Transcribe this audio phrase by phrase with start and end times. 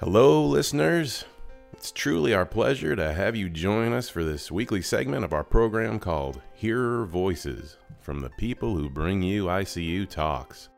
[0.00, 1.24] Hello, listeners.
[1.72, 5.44] It's truly our pleasure to have you join us for this weekly segment of our
[5.44, 10.68] program called Hearer Voices from the people who bring you ICU Talks.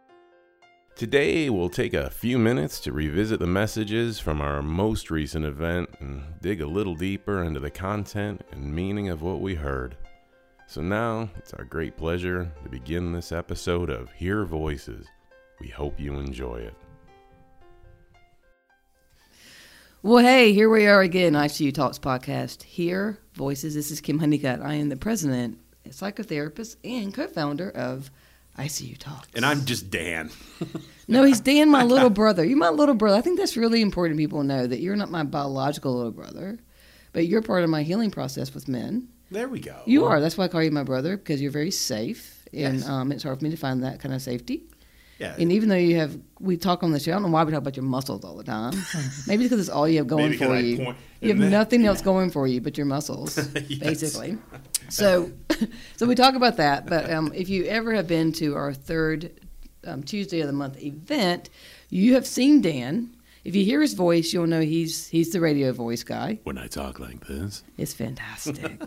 [0.96, 5.88] Today, we'll take a few minutes to revisit the messages from our most recent event
[6.00, 9.96] and dig a little deeper into the content and meaning of what we heard.
[10.66, 15.06] So now, it's our great pleasure to begin this episode of Hear Voices.
[15.58, 16.74] We hope you enjoy it.
[20.06, 22.62] Well, hey, here we are again, ICU Talks podcast.
[22.62, 23.74] Here, Voices.
[23.74, 24.60] This is Kim Honeycutt.
[24.62, 28.12] I am the president, psychotherapist, and co-founder of
[28.56, 29.26] ICU Talks.
[29.34, 30.30] And I'm just Dan.
[31.08, 32.44] no, he's Dan, my little brother.
[32.44, 33.16] You're my little brother.
[33.16, 34.16] I think that's really important.
[34.16, 36.60] People know that you're not my biological little brother,
[37.12, 39.08] but you're part of my healing process with men.
[39.32, 39.74] There we go.
[39.86, 40.20] You are.
[40.20, 42.88] That's why I call you my brother because you're very safe, and Yes.
[42.88, 44.68] um, it's hard for me to find that kind of safety.
[45.18, 45.34] Yeah.
[45.38, 47.12] And even though you have, we talk on the show.
[47.12, 48.74] I don't know why we talk about your muscles all the time.
[49.26, 50.76] Maybe because it's all you have going for I you.
[50.76, 53.36] point- You have then- nothing else going for you but your muscles,
[53.68, 53.78] Yes.
[53.78, 54.36] basically.
[54.90, 55.32] So,
[55.96, 56.86] so we talk about that.
[56.86, 59.32] But um, if you ever have been to our third
[59.86, 61.48] um, Tuesday of the month event,
[61.88, 63.16] you have seen Dan.
[63.44, 66.40] If you hear his voice, you'll know he's he's the radio voice guy.
[66.44, 67.62] when I talk like this.
[67.78, 68.80] It's fantastic.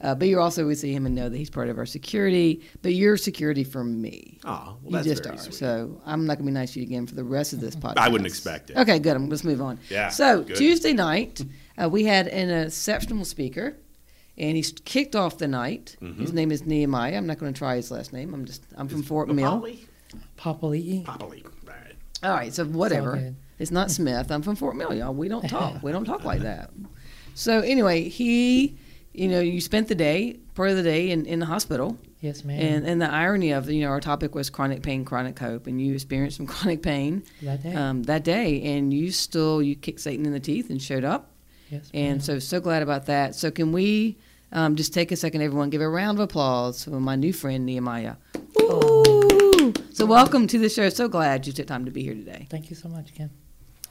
[0.00, 2.62] Uh, but you also would see him and know that he's part of our security.
[2.82, 4.38] But you're security for me.
[4.44, 5.38] Oh, well, you that's just very are.
[5.38, 5.54] sweet.
[5.54, 7.74] So I'm not going to be nice to you again for the rest of this
[7.74, 7.98] podcast.
[7.98, 8.76] I wouldn't expect it.
[8.76, 9.20] Okay, good.
[9.28, 9.78] Let's move on.
[9.88, 10.56] Yeah, So good.
[10.56, 11.42] Tuesday night,
[11.82, 13.76] uh, we had an exceptional speaker,
[14.38, 15.96] and he kicked off the night.
[16.02, 16.20] Mm-hmm.
[16.20, 17.16] His name is Neemiah.
[17.16, 18.34] I'm not going to try his last name.
[18.34, 19.66] I'm just I'm from Fort Mill.
[20.38, 21.04] Papali'i.
[21.04, 21.44] Popoli.
[21.66, 21.94] Right.
[22.22, 23.16] All right, so whatever.
[23.16, 23.36] good.
[23.58, 24.30] It's not Smith.
[24.30, 25.14] I'm from Fort Mill, y'all.
[25.14, 25.74] We don't talk.
[25.82, 26.70] we don't talk like that.
[27.34, 28.76] So anyway, he,
[29.16, 31.98] you know, you spent the day, part of the day in, in the hospital.
[32.20, 32.60] Yes, ma'am.
[32.60, 35.80] And, and the irony of, you know, our topic was chronic pain, chronic hope, and
[35.80, 37.74] you experienced some chronic pain that day.
[37.74, 41.30] um, that day, and you still, you kicked Satan in the teeth and showed up.
[41.70, 43.34] yes, And so, so glad about that.
[43.34, 44.16] So, can we
[44.52, 47.68] um, just take a second, everyone, give a round of applause for my new friend,
[47.68, 48.16] Neemiah.
[48.58, 49.72] Woo!
[49.92, 50.88] So, welcome to the show.
[50.88, 52.46] So glad you took time to be here today.
[52.50, 53.30] Thank you so much, Kim.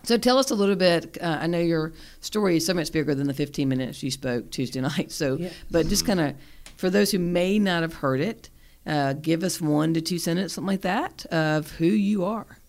[0.05, 1.17] So, tell us a little bit.
[1.19, 4.51] Uh, I know your story is so much bigger than the 15 minutes you spoke
[4.51, 5.11] Tuesday night.
[5.11, 5.49] So, Yeah.
[5.71, 6.35] but just kind of
[6.77, 8.49] for those who may not have heard it,
[8.85, 12.59] uh, give us one to two sentences, something like that, of who you are.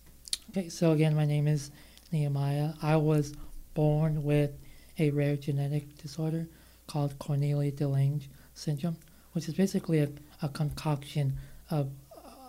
[0.49, 1.69] Okay, so again, my name is
[2.11, 2.75] Neemiah.
[2.81, 3.35] I was
[3.75, 4.51] born with
[4.97, 6.47] a rare genetic disorder
[6.87, 8.21] called Cornelia de Lange
[8.55, 8.97] syndrome,
[9.33, 10.09] which is basically a,
[10.41, 11.37] a concoction
[11.69, 11.91] of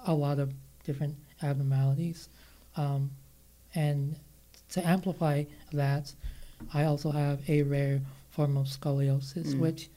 [0.06, 0.54] a lot of
[0.84, 2.31] different abnormalities.
[2.77, 3.10] Um,
[3.75, 4.16] and
[4.71, 6.12] to amplify that,
[6.75, 9.59] I also have a rare form of scoliosis, Mm.
[9.61, 9.89] which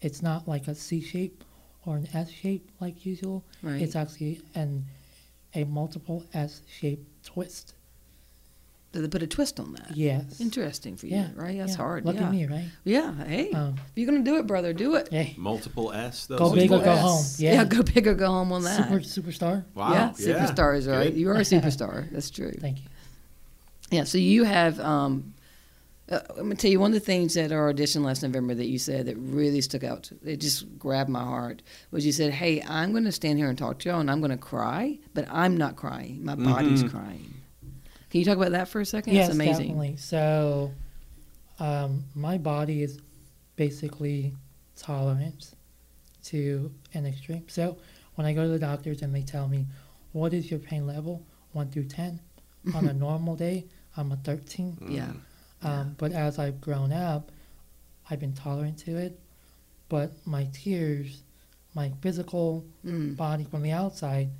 [0.00, 1.44] it's not like a C shape
[1.84, 3.44] or an S shape like usual.
[3.62, 3.80] Right.
[3.82, 4.84] It's actually an
[5.54, 7.74] a multiple S shaped twist.
[8.92, 9.96] Did they put a twist on that?
[9.96, 10.40] Yes.
[10.40, 11.28] Interesting for you, Yeah.
[11.36, 11.56] right?
[11.58, 11.76] That's yeah.
[11.76, 12.04] hard.
[12.04, 12.26] Look yeah.
[12.26, 12.64] at me, right?
[12.84, 13.14] Yeah.
[13.24, 15.08] Hey, Um, if you're gonna do it, brother, do it.
[15.12, 16.26] hey, Multiple S.
[16.26, 17.00] Those Go big or go S.
[17.00, 17.24] home.
[17.44, 17.52] Yeah.
[17.54, 17.64] Yeah.
[17.64, 18.76] go big or go home on that.
[18.88, 19.64] super superstar.
[19.74, 19.92] Wow.
[19.92, 21.12] yeah, superstars, right?
[21.12, 21.16] Good.
[21.20, 22.10] You are a superstar.
[22.12, 22.50] That's true.
[22.52, 22.88] Thank you.
[23.90, 24.04] Yeah.
[24.04, 24.78] So you have.
[24.80, 25.34] Um,
[26.10, 28.66] uh, I'm gonna tell you one of the things that our audition last November that
[28.66, 30.10] you said that really stuck out.
[30.24, 31.62] It just grabbed my heart.
[31.92, 34.18] Was you said, "Hey, I'm going to stand here and talk to y'all, and I'm
[34.20, 36.24] going to cry, but I'm not crying.
[36.24, 36.90] My body's Mhm.
[36.90, 37.34] crying."
[38.10, 39.14] Can you talk about that for a second?
[39.14, 39.68] yes, It's amazing.
[39.68, 39.96] definitely.
[39.98, 40.72] So,
[41.60, 42.98] um, my body is
[43.54, 44.32] basically
[44.76, 45.52] tolerant
[46.24, 47.44] to an extreme.
[47.48, 47.76] So,
[48.16, 49.66] when I go to the doctors and they tell me,
[50.12, 51.22] "What is your pain level?
[51.52, 52.18] One through 10?
[52.74, 54.78] On a normal day, I'm a 13.
[54.88, 55.12] Yeah.
[55.62, 57.30] Um, but as I've grown up,
[58.08, 59.18] I've been tolerant to it.
[59.88, 61.22] But my tears,
[61.74, 63.16] my physical Mm.
[63.16, 64.30] body from the outside,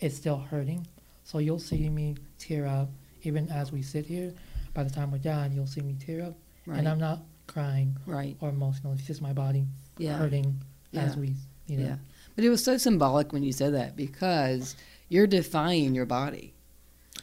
[0.00, 0.86] is still hurting.
[1.24, 2.90] So you'll see me tear up
[3.22, 4.34] even as we sit here.
[4.74, 6.34] By the time we're done, you'll see me tear up,
[6.66, 6.78] Right.
[6.78, 8.36] and I'm not crying right.
[8.40, 8.92] or emotional.
[8.94, 9.66] It's just my body
[9.98, 10.16] Yeah.
[10.18, 10.60] hurting
[10.92, 11.34] as we,
[11.66, 11.86] you know.
[11.86, 11.96] Yeah.
[12.34, 14.74] But it was so symbolic when you said that because
[15.08, 16.54] you're defying your body.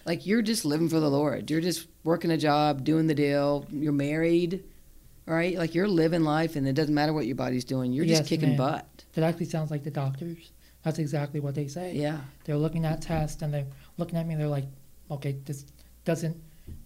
[0.09, 1.51] Like you're just living for the Lord.
[1.51, 3.67] You're just working a job, doing the deal.
[3.71, 4.63] You're married,
[5.27, 5.55] right?
[5.55, 7.93] Like you're living life and it doesn't matter what your body's doing.
[7.93, 8.57] You're just kicking ma'am.
[8.57, 9.05] butt.
[9.13, 10.49] That actually sounds like the doctors.
[10.81, 11.93] That's exactly what they say.
[11.93, 12.21] Yeah.
[12.45, 13.67] They're looking at tests and they're
[13.99, 14.33] looking at me.
[14.33, 14.65] and They're like,
[15.11, 15.63] "Okay, this
[16.05, 16.35] doesn't,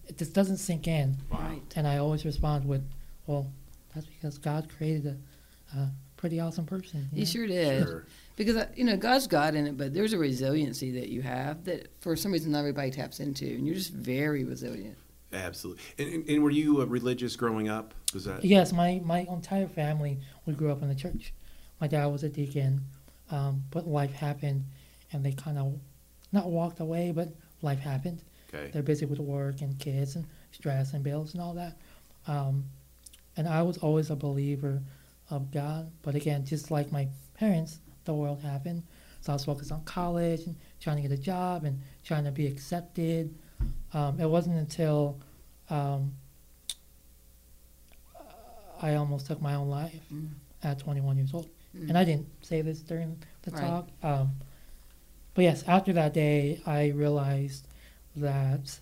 [0.06, 1.62] it this doesn't sink in." Right.
[1.76, 2.86] And I always respond with,
[3.26, 3.50] "Well,
[3.94, 5.86] that's because God created a, a uh,
[6.24, 7.24] pretty awesome person." You know?
[7.26, 7.86] sure did.
[7.86, 8.06] Sure.
[8.36, 11.64] Because uh, you know God's God in it, but there's a resiliency that you have
[11.64, 14.96] that for some reason not everybody taps into, and you're just very resilient.
[15.34, 15.82] Absolutely.
[15.98, 17.94] And, and, and were you uh, religious growing up?
[18.12, 18.44] Was that?
[18.44, 21.34] Yes, my, my entire family, we grew up in the church.
[21.80, 22.82] My dad was a deacon,
[23.30, 24.64] um, but life happened,
[25.12, 25.78] and they kind of
[26.32, 27.28] not walked away, but
[27.62, 28.22] life happened.
[28.52, 28.70] Okay.
[28.72, 31.76] They're busy with work and kids and stress and bills and all that.
[32.26, 32.64] Um,
[33.36, 34.80] and I was always a believer
[35.36, 35.90] of God.
[36.02, 38.82] But again, just like my parents, the world happened.
[39.20, 42.30] So I was focused on college and trying to get a job and trying to
[42.30, 43.34] be accepted.
[43.92, 45.18] Um, it wasn't until
[45.70, 46.12] um,
[48.82, 50.30] I almost took my own life Mm.
[50.62, 51.48] at 21 years old.
[51.76, 51.88] Mm.
[51.90, 53.60] And I didn't say this during the Right.
[53.60, 53.88] talk.
[54.02, 54.32] Um,
[55.34, 57.66] but yes, after that day, I realized
[58.16, 58.78] that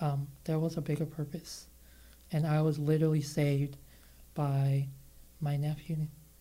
[0.00, 1.66] um, there was a bigger purpose.
[2.32, 3.76] And I was literally saved
[4.34, 4.88] by
[5.40, 5.96] my nephew,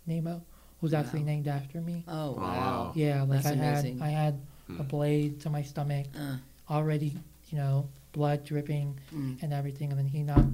[0.06, 0.44] Nemo,
[0.80, 1.26] who's actually Wow.
[1.26, 2.04] named after me.
[2.08, 2.38] Oh wow.
[2.38, 2.92] Wow.
[2.96, 4.02] Yeah, like That's I had.
[4.02, 4.34] I had
[4.70, 4.84] a Hmm.
[4.84, 6.38] blade to my stomach, Uh,
[6.70, 7.18] already,
[7.50, 9.42] you know, blood dripping mm.
[9.44, 9.90] and everything.
[9.92, 10.54] And then he knocked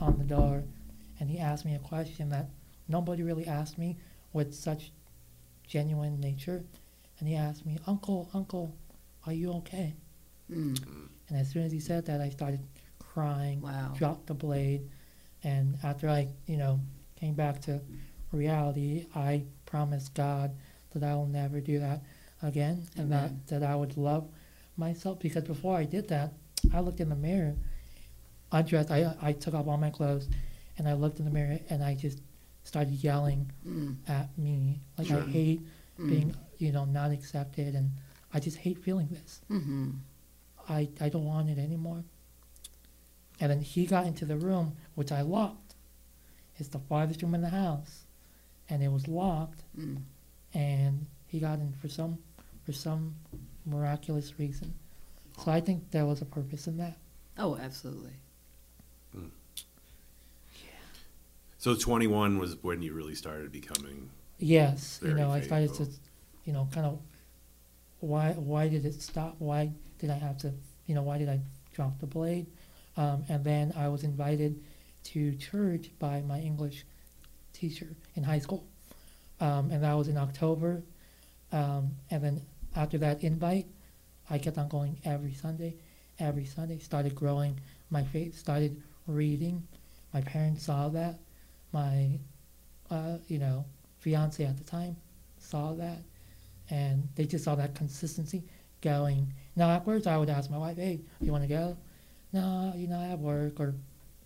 [0.00, 0.64] on the door
[1.20, 2.48] and he asked me a question that
[2.88, 3.96] nobody really asked me
[4.32, 4.92] with such
[5.66, 6.64] genuine nature.
[7.18, 8.74] And he asked me, Uncle, Uncle,
[9.26, 9.94] are you okay?
[10.50, 11.08] Mm.
[11.28, 12.60] And as soon as he said that, I started
[12.98, 13.94] crying, Wow.
[13.96, 14.88] dropped the blade.
[15.44, 16.80] And after I, you know,
[17.16, 17.80] came back to
[18.32, 20.52] reality, I promised God
[20.92, 22.02] that I will never do that
[22.42, 23.40] again and Amen.
[23.48, 24.28] that, that I would love
[24.76, 25.18] myself.
[25.20, 26.32] Because before I did that,
[26.74, 27.54] I looked in the mirror,
[28.52, 30.28] undressed, I, I took off all my clothes,
[30.78, 32.20] and I looked in the mirror and I just
[32.64, 33.96] started yelling Mm.
[34.08, 34.80] at me.
[34.98, 35.22] Like, Sure.
[35.22, 35.60] I hate
[35.98, 36.08] Mm.
[36.08, 37.90] being, you know, not accepted, and
[38.34, 39.40] I just hate feeling this.
[39.50, 39.90] Mm-hmm.
[40.68, 42.02] I, I don't want it anymore.
[43.40, 45.65] And then he got into the room, which I locked.
[46.58, 48.04] It's the farthest room in the house,
[48.68, 49.62] and it was locked.
[49.78, 50.02] Mm.
[50.54, 52.18] And he got in for some,
[52.64, 53.14] for some
[53.66, 54.72] miraculous reason.
[55.44, 56.96] So I think there was a purpose in that.
[57.38, 58.14] Oh, absolutely.
[59.14, 59.20] Yeah.
[61.58, 64.10] So 21 was when you really started becoming.
[64.38, 65.88] Yes, you Very know, I started to,
[66.44, 66.98] you know, kind of.
[68.00, 68.32] Why?
[68.32, 69.36] Why did it stop?
[69.38, 70.52] Why did I have to?
[70.86, 71.40] You know, why did I
[71.74, 72.46] drop the blade?
[72.96, 74.62] Um, and then I was invited
[75.12, 76.84] to church by my English
[77.52, 78.66] teacher in high school,
[79.40, 80.82] um, and that was in October.
[81.52, 82.42] Um, and then
[82.74, 83.66] after that invite,
[84.28, 85.76] I kept on going every Sunday,
[86.18, 86.78] every Sunday.
[86.78, 87.58] Started growing
[87.90, 88.36] my faith.
[88.36, 89.62] Started reading.
[90.12, 91.18] My parents saw that.
[91.72, 92.18] My,
[92.90, 93.64] uh, you know,
[93.98, 94.96] fiance at the time
[95.38, 95.98] saw that,
[96.70, 98.42] and they just saw that consistency
[98.80, 99.32] going.
[99.54, 101.76] Now, first, I would ask my wife, "Hey, you want to go?"
[102.32, 103.74] No, you know, I have work or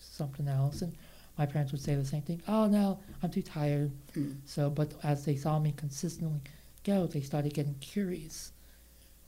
[0.01, 0.95] something else, and
[1.39, 2.43] my parents would say the same thing.
[2.49, 3.93] Oh no, I'm too tired.
[4.17, 4.37] Mm.
[4.45, 6.41] So, but as they saw me consistently
[6.85, 8.53] go, they started getting curious,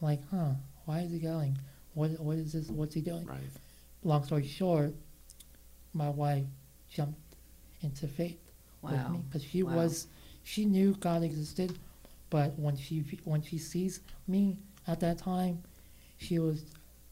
[0.01, 0.53] like, "Huh,
[0.85, 1.59] why is he going?
[1.95, 2.69] What what is this?
[2.69, 3.39] What's he doing?" Right.
[4.05, 4.95] Long story short,
[5.95, 6.45] my wife
[6.91, 7.21] jumped
[7.83, 8.39] into faith
[8.83, 9.77] with me because she Wow.
[9.77, 10.07] was
[10.45, 11.79] she knew God existed,
[12.31, 15.63] but when she when she sees me at that time,
[16.19, 16.65] she was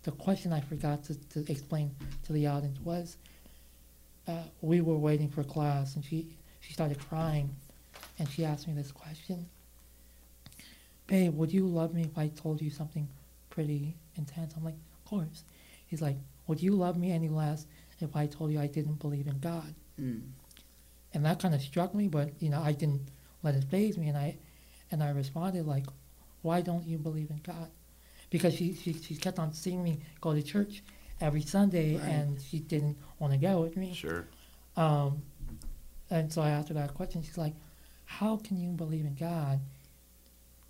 [0.02, 3.16] the question I forgot to, to explain to the audience was
[4.30, 6.18] uh, we were waiting for class and she
[6.60, 7.48] she started crying
[8.18, 9.48] and she asked me this question.
[11.06, 13.08] Babe would you love me if i told you something
[13.50, 14.54] pretty intense?
[14.56, 15.44] I'm like of course.
[15.86, 16.16] He's like
[16.46, 17.66] would you love me any less
[18.00, 19.74] if i told you i didn't believe in god?
[20.00, 20.22] Mm.
[21.12, 23.02] and that kind of struck me but you know i didn't
[23.42, 24.34] let it phase me and i
[24.90, 25.84] and i responded like
[26.42, 27.68] why don't you believe in god?
[28.30, 30.82] Because she she, she kept on seeing me go to church
[31.20, 32.04] every sunday Right.
[32.08, 34.26] and she didn't want to go with me Sure.
[34.76, 35.22] um,
[36.10, 37.22] and so I asked her that question.
[37.22, 37.54] She's like,
[38.04, 39.60] "How can you believe in God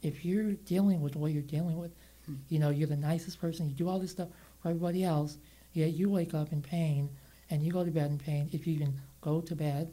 [0.02, 1.92] if you're dealing with what you're dealing with?
[2.26, 2.34] Hmm.
[2.48, 3.68] You know, you're the nicest person.
[3.68, 4.28] You do all this stuff
[4.60, 5.38] for everybody else,
[5.72, 7.08] yet you wake up in pain
[7.48, 8.48] and you go to bed in pain.
[8.52, 9.90] If you even go to bed,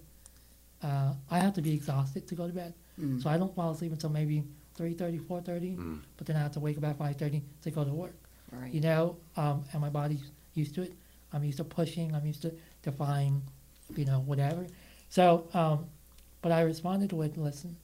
[0.83, 3.21] uh, I have to be exhausted to go to bed, Mm.
[3.21, 4.43] so I don't fall asleep until maybe
[4.75, 5.75] 3:30, 4:30.
[5.77, 6.01] Mm.
[6.17, 8.15] But then I have to wake up at 5:30 to go to work.
[8.51, 8.73] Right.
[8.73, 10.93] You know, um, and my body's used to it.
[11.33, 12.13] I'm used to pushing.
[12.15, 13.41] I'm used to defying,
[13.95, 14.65] you know, whatever.
[15.09, 15.85] So, um,
[16.41, 17.77] but I responded with, "Listen,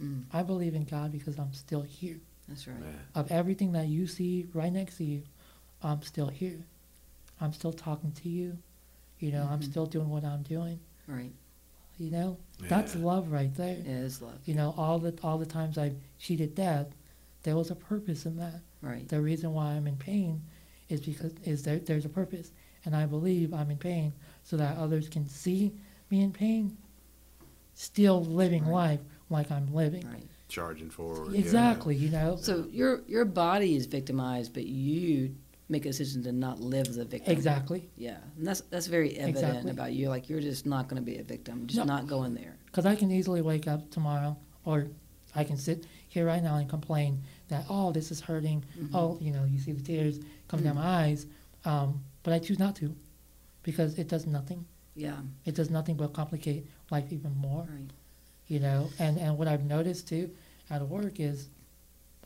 [0.00, 0.24] Mm.
[0.32, 2.20] I believe in God because I'm still here.
[2.48, 2.76] That's right.
[2.80, 3.20] Yeah.
[3.20, 5.22] Of everything that you see right next to you,
[5.82, 6.64] I'm still here.
[7.40, 8.58] I'm still talking to you.
[9.18, 9.64] You know, I'm Mhm.
[9.64, 10.78] still doing what I'm doing.
[11.08, 11.32] Right.
[11.98, 13.76] You know, that's love right there.
[13.76, 14.38] It is love.
[14.46, 16.94] You know, all the all the times I cheated death,
[17.42, 18.60] there was a purpose in that.
[18.80, 19.08] Right.
[19.08, 20.42] the reason why I'm in pain
[20.88, 22.50] is because is there there's a purpose,
[22.84, 25.72] and I believe I'm in pain so that others can see
[26.10, 26.76] me in pain,
[27.74, 28.72] still living Right.
[28.72, 30.06] life like I'm living.
[30.08, 30.26] Right.
[30.48, 31.32] Charging forward.
[31.32, 31.40] yeah.
[31.40, 32.36] Exactly, you know.
[32.40, 35.34] So your your body is victimized, but you
[35.68, 37.30] make a decision to not live as a victim.
[37.30, 39.70] Exactly, Yeah, and that's that's very evident Exactly.
[39.70, 40.08] about you.
[40.08, 41.66] Like you're just not going to be a victim.
[41.66, 41.84] Just No.
[41.84, 42.56] not going there.
[42.66, 44.86] because I can easily wake up tomorrow, or
[45.34, 48.64] I can sit here right now and complain that oh this is hurting.
[48.78, 48.88] Mhm.
[48.94, 50.82] Oh, you know, you see the tears come down Mhm.
[50.82, 51.26] my eyes.
[51.64, 52.94] Um, but I choose not to
[53.62, 54.64] because it does nothing.
[54.96, 55.16] Yeah.
[55.44, 57.66] It does nothing but complicate life even more.
[57.70, 57.90] Right.
[58.48, 60.30] You know, and, and what I've noticed too
[60.70, 61.48] at work is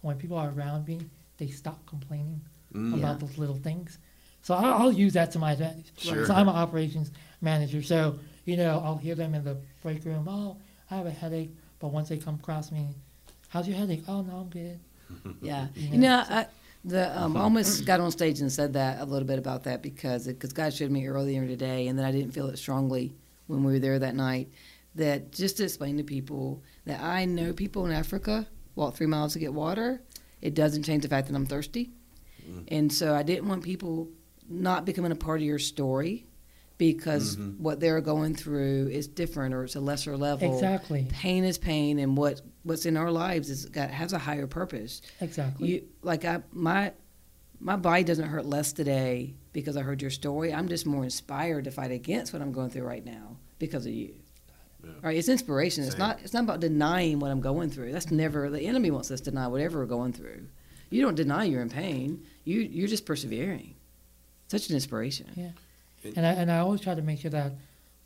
[0.03, 1.01] when people are around me,
[1.39, 2.41] they stop complaining
[2.75, 2.95] Mm.
[2.95, 3.27] about Yeah.
[3.27, 3.99] those little things.
[4.43, 5.93] So I'll, I'll use that to my advantage.
[5.99, 6.25] Sure.
[6.27, 7.11] So I'm an operations
[7.43, 7.83] manager.
[7.83, 10.57] So, you know, I'll hear them in the break room, oh,
[10.91, 11.55] I have a headache.
[11.81, 12.89] But once they come across me,
[13.49, 14.05] how's your headache?
[14.09, 14.79] Oh, no, I'm good.
[15.43, 15.67] Yeah.
[15.75, 15.91] Yeah.
[15.93, 16.47] You know, I,
[16.85, 19.83] the um, I almost got on stage and said that a little bit about that
[19.83, 23.15] because because God showed me earlier today, and then I didn't feel it strongly
[23.47, 24.49] when we were there that night.
[24.95, 29.33] That just to explain to people that I know people in Africa walk three miles
[29.33, 30.03] to get water.
[30.43, 31.93] It doesn't change the fact that I'm thirsty,
[32.69, 34.09] and so I didn't want people
[34.49, 36.27] not becoming a part of your story
[36.83, 37.63] because mm-hmm.
[37.63, 40.53] what they're going through is different or it's a lesser level.
[40.53, 41.07] Exactly.
[41.13, 45.01] Pain is pain, and what what's in our lives is got has a higher purpose.
[45.21, 45.69] Exactly.
[45.69, 46.93] You like I my
[47.61, 50.53] my body doesn't hurt less today because I heard your story.
[50.53, 53.93] I'm just more inspired to fight against what I'm going through right now because of
[53.93, 54.17] you.
[54.83, 54.91] Yeah.
[55.03, 55.17] Right?
[55.17, 55.85] It's inspiration.
[55.85, 56.01] It's Same.
[56.01, 57.93] not it's not about denying what I'm going through.
[57.93, 60.49] That's never the enemy wants us to deny whatever we're going through.
[60.91, 62.27] You don't deny you're in pain.
[62.43, 63.77] You you're just persevering.
[64.49, 65.31] Such an inspiration.
[65.37, 65.51] Yeah.
[66.05, 67.53] And I, and I always try to make sure that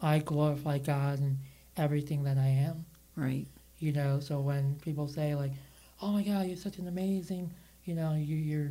[0.00, 1.38] I glorify God in
[1.76, 2.84] everything that I am.
[3.16, 3.46] Right.
[3.78, 5.52] You know, so when people say like,
[6.00, 7.50] "Oh my God, you're such an amazing,"
[7.84, 8.70] you know, you, you're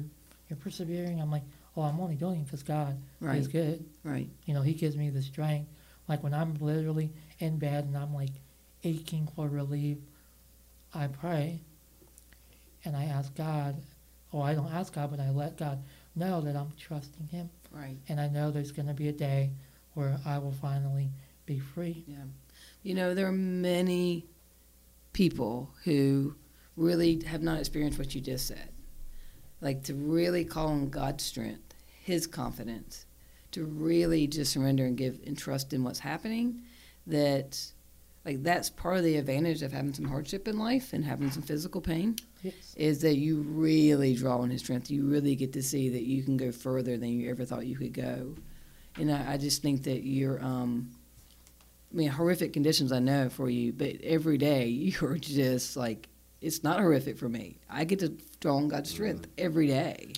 [0.49, 1.19] you're persevering.
[1.21, 1.43] I'm like,
[1.75, 3.37] "Oh, I'm only doing it because God Right.
[3.39, 4.29] is good." Right.
[4.45, 5.69] You know, He gives me the strength.
[6.07, 8.31] Like when I'm literally in bed and I'm like
[8.83, 9.97] aching for relief,
[10.93, 11.59] I pray,
[12.83, 13.75] and I ask God.
[14.31, 15.81] Or I don't ask God, but I let God
[16.15, 17.97] know that I'm trusting Him, Right.
[18.07, 19.51] and I know there's going to be a day
[19.95, 21.11] where I will finally
[21.45, 22.05] be free.
[22.07, 22.23] Yeah.
[22.83, 24.25] You know, there are many
[25.13, 26.35] people who
[26.77, 28.69] really have not experienced what you just said.
[29.61, 33.05] Like to really call on God's strength, His confidence,
[33.51, 36.61] to really just surrender and give and trust in what's happening.
[37.07, 37.59] That,
[38.25, 41.43] like, that's part of the advantage of having some hardship in life and having some
[41.43, 42.73] physical pain Yes.
[42.75, 44.89] is that you really draw on His strength.
[44.91, 47.75] You really get to see that you can go further than you ever thought you
[47.77, 48.35] could go.
[48.97, 50.91] And I, I just think that you're, um,
[51.93, 56.07] I mean, horrific conditions I know for you, but every day you're just like,
[56.41, 57.57] it's not horrific for me.
[57.69, 60.13] I get to draw on God's strength every day.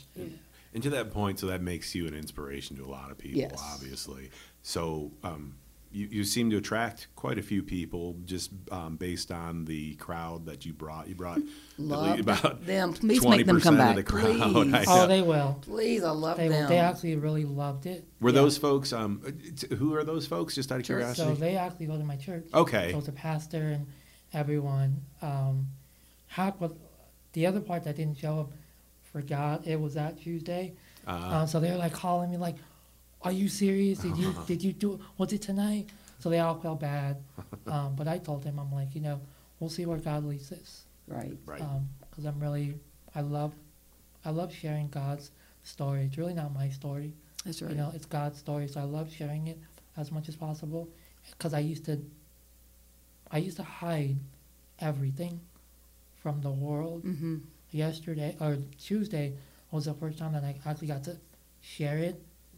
[0.73, 3.39] And to that point, so that makes you an inspiration to a lot of people,
[3.39, 3.61] Yes.
[3.73, 4.29] obviously.
[4.61, 5.55] So um,
[5.91, 10.45] you, you seem to attract quite a few people just um, based on the crowd
[10.45, 11.07] that you brought.
[11.07, 11.39] You brought
[11.77, 12.93] Love about them.
[12.93, 13.95] Please make them come back.
[13.95, 14.51] the crowd.
[14.51, 14.85] Please.
[14.87, 15.57] Oh, they will.
[15.61, 16.67] Please, I love They, them.
[16.69, 18.05] they actually really loved it.
[18.19, 18.35] Were Yeah.
[18.41, 18.91] those folks?
[18.93, 19.21] Um,
[19.55, 20.55] t- who are those folks?
[20.55, 21.27] Just out of Church, curiosity.
[21.29, 22.45] So they actually go to my church.
[22.53, 22.91] okay.
[22.91, 23.87] So the pastor and
[24.33, 25.01] everyone.
[25.21, 25.67] Um,
[26.27, 26.73] how, what,
[27.33, 28.51] the other part that didn't show up,
[29.11, 30.73] forgot it was that Tuesday.
[31.07, 32.55] Uh, Uh, so they were like calling me like,
[33.27, 33.99] "Are you serious?
[33.99, 34.99] Did you did you do?
[35.17, 35.85] Was it tonight?"
[36.19, 37.17] So they all felt bad.
[37.67, 39.19] Um, but I told them, I'm like, you know,
[39.59, 40.85] we'll see where God leads us.
[41.07, 41.37] right.
[41.45, 41.61] right.
[42.09, 42.75] Because I'm really,
[43.13, 43.53] I love,
[44.23, 45.31] I love sharing God's
[45.63, 46.05] story.
[46.05, 47.11] It's really not my story.
[47.43, 47.71] That's right.
[47.71, 49.59] You know, it's God's story, so I love sharing it
[49.97, 50.87] as much as possible.
[51.31, 51.95] Because I used to,
[53.29, 54.15] I used to hide
[54.79, 55.41] everything
[56.21, 57.01] from the world.
[57.03, 57.37] hmm
[57.71, 59.33] Yesterday or Tuesday
[59.71, 61.17] was the first time that I actually got to
[61.59, 62.15] share it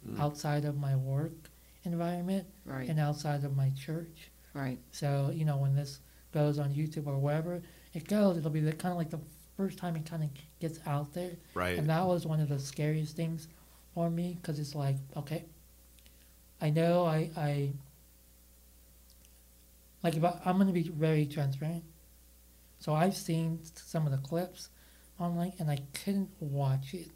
[0.08, 0.20] Mm.
[0.20, 1.50] outside of my work
[1.84, 2.88] environment Right.
[2.89, 4.29] and outside of my church.
[4.53, 4.79] right.
[4.91, 6.00] So you know, when this
[6.32, 7.62] goes on YouTube or wherever
[7.94, 9.20] it goes, it'll be the, kind of like the
[9.58, 10.29] first time it kind of
[10.60, 11.32] gets out there.
[11.53, 11.77] right.
[11.77, 13.48] And that was one of the scariest things
[13.94, 15.44] for me because it's like, okay,
[16.62, 17.72] I know I, I
[20.03, 21.84] like if I, I'm going to be very transparent.
[22.79, 24.70] So I've seen some of the clips
[25.20, 27.10] online and I couldn't watch it.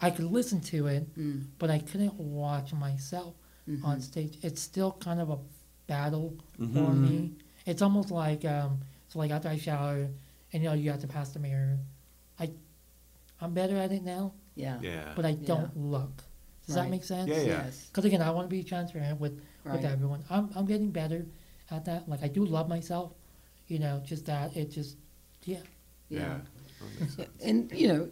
[0.00, 1.46] I could listen to it, Mm.
[1.58, 3.34] but I couldn't watch myself
[3.68, 3.84] Mhm.
[3.84, 4.38] on stage.
[4.42, 5.38] It's still kind of a
[5.86, 7.00] battle for Mhm.
[7.00, 7.32] me.
[7.66, 10.08] It's almost like um, so like after I shower,
[10.52, 11.78] and you know you have to pass the mirror.
[12.38, 12.50] I
[13.40, 14.80] I'm better at it now, Yeah.
[14.80, 15.12] yeah.
[15.16, 16.24] but I don't look.
[16.66, 16.84] Does Right.
[16.84, 17.28] that make sense?
[17.28, 17.64] Yeah, yeah.
[17.64, 17.86] Yes.
[17.86, 19.76] Because again, I want to be transparent with Right.
[19.76, 20.24] with everyone.
[20.30, 21.26] I'm I'm getting better
[21.70, 22.08] at that.
[22.08, 23.12] Like I do love myself,
[23.68, 24.00] you know.
[24.04, 24.96] Just that it just
[25.44, 25.60] yeah.
[26.08, 26.40] Yeah.
[26.80, 27.42] That makes.
[27.42, 28.10] And you know,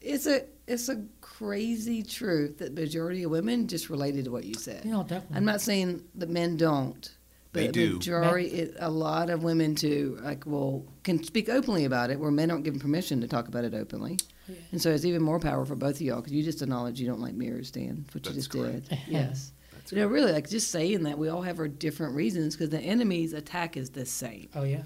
[0.00, 4.54] it's a it's a crazy truth that majority of women just related to what you
[4.54, 4.84] said.
[4.84, 5.36] You know, definitely.
[5.36, 7.10] I'm not saying that men don't,
[7.52, 7.94] but They do.
[7.94, 12.30] majority, it, a lot of women too, like, well, can speak openly about it, where
[12.30, 14.56] men aren't given permission to talk about it openly, Yeah.
[14.70, 17.06] and so it's even more power for both of y'all because you just acknowledge you
[17.08, 18.88] don't like mirrors, Dan, which you just correct.
[18.88, 18.98] did.
[19.08, 22.54] yes, That's you know, really, like just saying that we all have our different reasons
[22.54, 24.48] because the enemy's attack is the same.
[24.54, 24.82] Oh yeah.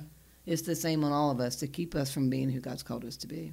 [0.47, 3.05] It's the same on all of us to keep us from being who God's called
[3.05, 3.53] us to be.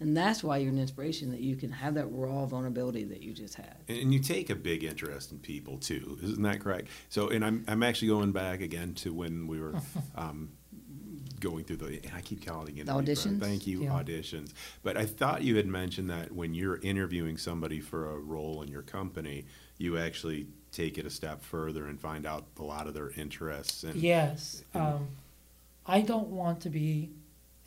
[0.00, 3.32] And that's why you're an inspiration that you can have that raw vulnerability that you
[3.32, 3.76] just had.
[3.88, 6.88] And, and you take a big interest in people too, isn't that correct?
[7.08, 9.74] So, and I'm I'm actually going back again to when we were
[10.16, 10.50] um,
[11.38, 11.86] going through the.
[11.86, 13.40] And I keep calling it The auditions?
[13.40, 13.90] Thank you, Yeah.
[13.90, 14.52] auditions.
[14.82, 18.68] But I thought you had mentioned that when you're interviewing somebody for a role in
[18.68, 19.44] your company,
[19.78, 23.84] you actually take it a step further and find out a lot of their interests.
[23.84, 24.64] And Yes.
[24.74, 25.08] and- Um,
[25.86, 27.10] I don't want to be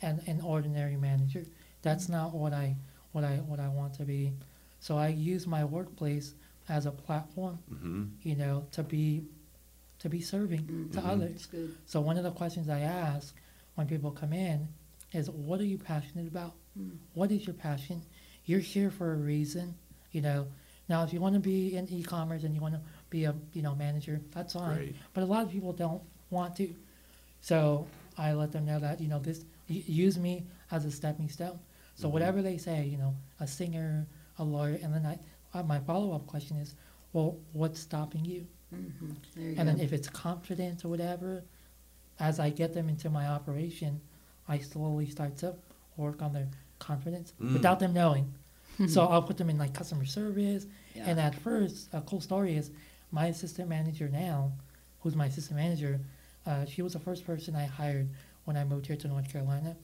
[0.02, 1.44] an, an ordinary manager.
[1.82, 2.76] That's not what I
[3.12, 4.32] what I what I want to be.
[4.80, 6.34] So I use my workplace
[6.68, 8.10] as a platform, Mhm.
[8.22, 9.24] you know, to be
[10.00, 11.04] to be serving to Mhm.
[11.04, 11.46] others.
[11.46, 11.74] Good.
[11.86, 13.34] So one of the questions I ask
[13.74, 14.68] when people come in
[15.12, 16.54] is, "What are you passionate about?
[16.78, 16.98] Mm.
[17.14, 18.02] What is your passion?
[18.46, 19.74] You're here for a reason,
[20.12, 20.46] you know."
[20.88, 22.80] Now, if you want to be in e-commerce and you want to
[23.10, 24.76] be a you know manager, that's fine.
[24.76, 24.96] Great.
[25.14, 26.72] But a lot of people don't want to.
[27.40, 31.28] So I let them know that you know this y- use me as a stepping
[31.28, 31.58] stone.
[31.98, 32.12] So Mhm.
[32.12, 34.06] whatever they say, you know, a singer,
[34.38, 35.18] a lawyer, and then I
[35.54, 36.74] uh, my follow up question is,
[37.12, 38.46] well, what's stopping you?
[38.70, 41.42] hmm you And then if it's confidence or whatever,
[42.20, 44.00] as I get them into my operation,
[44.46, 45.54] I slowly start to
[45.96, 47.54] work on their confidence Mm.
[47.54, 48.32] without them knowing.
[48.88, 50.66] so I'll put them in like customer service.
[50.94, 51.08] Yeah.
[51.08, 52.70] And at first, a cool story is
[53.10, 54.52] my assistant manager now,
[55.00, 55.98] who's my assistant manager,
[56.46, 58.08] uh, she was the first person I hired
[58.44, 59.76] when I moved here to North Carolina.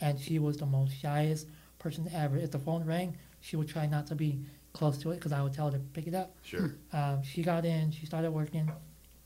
[0.00, 1.46] And she was the most shyest
[1.78, 2.36] person ever.
[2.36, 4.40] If the phone rang, she would try not to be
[4.72, 6.34] close to it because I would tell her to pick it up.
[6.42, 6.74] Sure.
[6.92, 8.70] Um, she got in, she started working,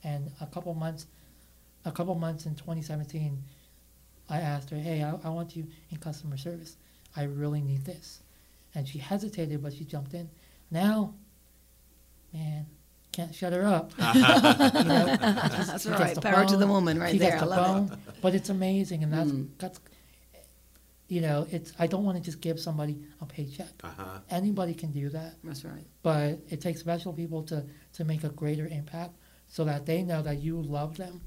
[0.05, 1.07] and a couple months,
[1.85, 3.43] a couple months in 2017,
[4.31, 6.77] I asked her, "Hey, I, I want you in customer service.
[7.17, 8.21] I really need this,"
[8.75, 10.29] and she hesitated, but she jumped in.
[10.71, 11.15] Now,
[12.33, 12.67] man,
[13.13, 13.93] can't shut her up.
[13.99, 15.99] You know, That's right.
[15.99, 17.31] gets the Power to the woman right she there.
[17.33, 17.99] gets I the love it.
[18.23, 19.49] but it's amazing, and that's Mm.
[19.59, 19.81] that's.
[21.09, 21.73] You know, it's.
[21.79, 23.69] I don't want to just give somebody a paycheck.
[23.83, 24.19] Uh huh.
[24.31, 25.87] Anybody can do that That's right.
[26.03, 29.15] but it takes special people to, to make a greater impact
[29.49, 31.23] so that they know that you love them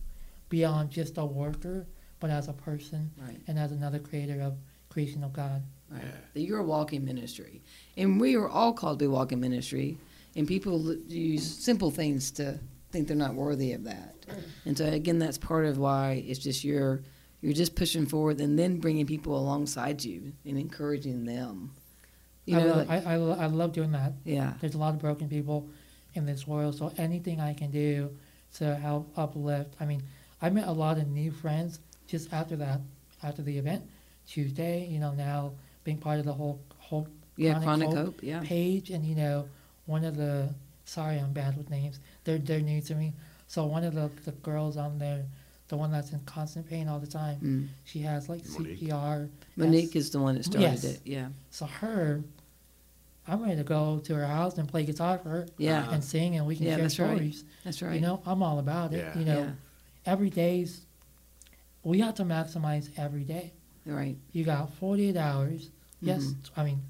[0.49, 1.87] beyond just a worker,
[2.19, 3.39] but as a person Right.
[3.47, 4.53] and as another creator of
[4.89, 5.63] creation of God.
[5.89, 6.03] Right.
[6.03, 6.11] Yeah.
[6.35, 7.63] That you're a walking ministry.
[7.97, 9.97] And we are all called to be walking ministry.
[10.35, 12.59] And people use simple things to
[12.91, 14.15] think they're not worthy of that.
[14.65, 17.01] And so again, that's part of why it's just you're
[17.41, 21.71] you're just pushing forward and then bringing people alongside you and encouraging them.
[22.45, 24.13] You I, know, love, like- I, I, I love doing that.
[24.23, 24.53] yeah.
[24.61, 25.69] There's a lot of broken people
[26.13, 28.15] in this world, so anything I can do
[28.55, 29.75] to help uplift.
[29.79, 30.03] I mean,
[30.41, 32.81] I met a lot of new friends just after that,
[33.23, 33.83] after the event.
[34.27, 38.19] Tuesday, you know, now being part of the whole whole Yeah, Chronic chronic Hope.
[38.23, 38.41] Yeah.
[38.43, 39.47] page and you know
[39.85, 40.53] one of the
[40.85, 43.13] sorry I'm bad with names they're they're new to me
[43.47, 45.23] so one of the, the girls on there
[45.71, 47.67] the one that's in constant pain all the time Mm.
[47.85, 48.79] she has like Monique.
[48.81, 50.03] CPR Monique yes.
[50.03, 50.83] is the one that started Yes.
[50.83, 50.99] it.
[51.05, 51.29] Yeah.
[51.49, 52.21] so her
[53.27, 55.89] I'm ready to go to her house and play guitar for her Yeah.
[55.93, 57.07] And sing and we can Yeah, share that's right.
[57.15, 57.95] stories That's right.
[57.95, 59.17] you know I'm all about it Yeah.
[59.17, 59.51] you know yeah.
[60.05, 60.81] every day's
[61.83, 63.53] we have to maximize every day
[63.85, 64.17] Right.
[64.33, 65.69] you got 48 hours
[66.01, 66.59] yes Mm-hmm.
[66.59, 66.81] I mean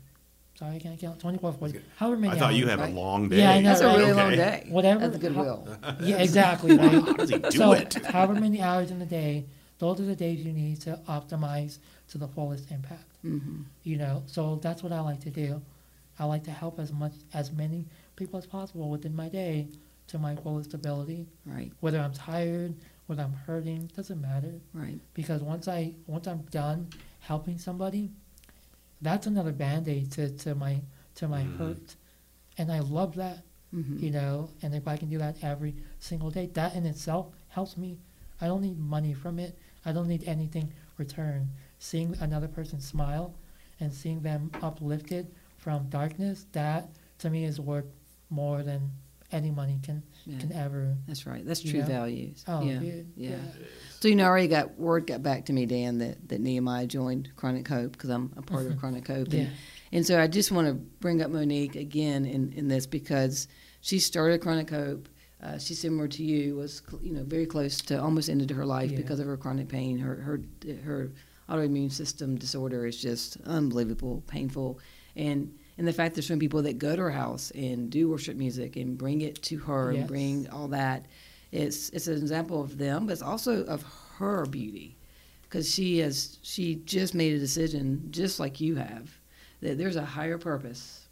[0.61, 2.69] sorry I can't count 24 40 however many I thought you hours.
[2.71, 2.93] had right?
[2.93, 3.37] a long day.
[3.39, 4.13] Yeah, I know, That's a really Okay.
[4.21, 4.65] long day.
[4.69, 5.67] Whatever- That's goodwill.
[6.01, 6.77] Yeah, exactly.
[6.77, 6.91] Right.
[6.91, 7.93] How does he do so, it?
[8.13, 9.45] however many hours in the day,
[9.79, 13.09] those are the days you need to optimize to the fullest impact.
[13.23, 15.61] hmm You know, so that's what I like to do.
[16.19, 19.67] I like to help as much as many people as possible within my day
[20.09, 21.25] to my fullest ability.
[21.43, 21.71] Right.
[21.79, 22.75] Whether I'm tired,
[23.07, 24.53] whether I'm hurting, doesn't matter.
[24.73, 24.99] Right.
[25.15, 26.89] Because once I once I'm done
[27.21, 28.11] helping somebody,
[29.01, 30.81] that's another band aid to, to my
[31.15, 31.57] to my Mhm.
[31.57, 31.95] hurt.
[32.57, 36.29] And I love that hmm you know, and if I can do that every single
[36.31, 37.99] day, that in itself helps me.
[38.41, 39.57] I don't need money from it.
[39.85, 41.49] I don't need anything return.
[41.79, 43.33] Seeing another person smile
[43.79, 47.85] and seeing them uplifted from darkness, that to me is worth
[48.29, 48.91] more than
[49.31, 50.39] any money can Yeah.
[50.39, 50.97] can ever.
[51.07, 51.45] That's right.
[51.45, 51.85] That's true know?
[51.85, 52.43] values.
[52.47, 52.79] Oh, yeah.
[52.81, 53.01] yeah.
[53.15, 53.37] yeah.
[53.99, 56.87] So you know, I already got word got back to me, Dan, that, that Neemiah
[56.87, 59.31] joined Chronic Hope because I'm a part of Chronic Hope.
[59.31, 59.41] Yeah.
[59.41, 59.51] And,
[59.93, 63.47] and so I just want to bring up Monique again in, in this because
[63.81, 65.07] she started Chronic Hope.
[65.43, 68.65] Uh, she's similar to you, was cl- you know very close to almost ended her
[68.65, 68.97] life Yeah.
[68.97, 69.97] because of her chronic pain.
[69.97, 70.41] Her her
[70.83, 71.11] her
[71.49, 74.79] autoimmune system disorder is just unbelievable, painful,
[75.15, 78.35] and and the fact there's some people that go to her house and do worship
[78.35, 81.05] music and bring it to her and bring all that.
[81.51, 83.83] It's it's an example of them, but it's also of
[84.17, 84.97] her beauty,
[85.43, 89.09] because she has she just made a decision, just like you have,
[89.61, 91.07] that there's a higher purpose,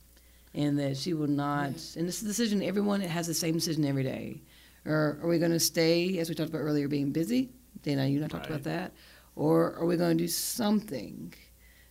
[0.53, 1.71] and that she will not.
[1.97, 4.41] And this is decision, everyone has the same decision every day.
[4.85, 7.49] Or are we going to stay, as we talked about earlier, being busy?
[7.83, 8.61] Dana, you and I talked Right.
[8.61, 8.93] about that.
[9.35, 11.33] Or are we going to do something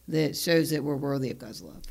[0.08, 1.82] that shows that we're worthy of God's love.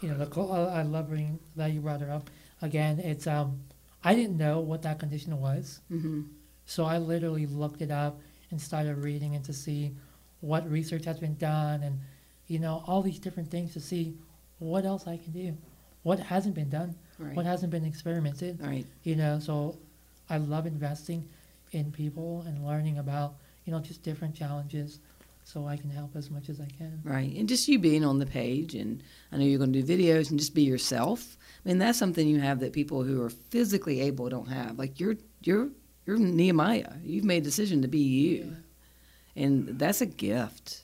[0.00, 2.28] You know, the, co- I love bringing that you brought it up.
[2.62, 3.60] Again, it's um,
[4.04, 6.22] I didn't know what that condition was, hmm
[6.68, 8.18] so I literally looked it up
[8.50, 9.92] and started reading it to see
[10.40, 12.00] what research has been done and
[12.48, 14.14] you know all these different things to see
[14.58, 15.56] what else I can do,
[16.02, 17.34] what hasn't been done, Right.
[17.36, 18.60] what hasn't been experimented.
[18.60, 18.84] right.
[19.04, 19.78] You know, so
[20.28, 21.28] I love investing
[21.72, 24.98] in people and learning about you know just different challenges,
[25.46, 27.00] so I can help as much as I can.
[27.04, 27.32] Right.
[27.36, 30.28] And just you being on the page, and I know you're going to do videos
[30.30, 31.38] and just be yourself.
[31.64, 34.76] I mean, that's something you have that people who are physically able don't have.
[34.76, 35.68] Like you're, you're,
[36.04, 36.98] you're Neemiah.
[37.04, 38.56] You've made a decision to be you.
[39.36, 40.82] And that's a gift.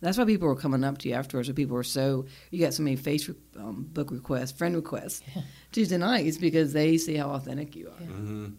[0.00, 1.48] That's why people are coming up to you afterwards.
[1.48, 5.20] When people are so, you got so many Facebook um, book requests, friend requests
[5.72, 8.00] Tuesday nights because they see how authentic you are.
[8.02, 8.06] Yeah.
[8.10, 8.54] Mhm.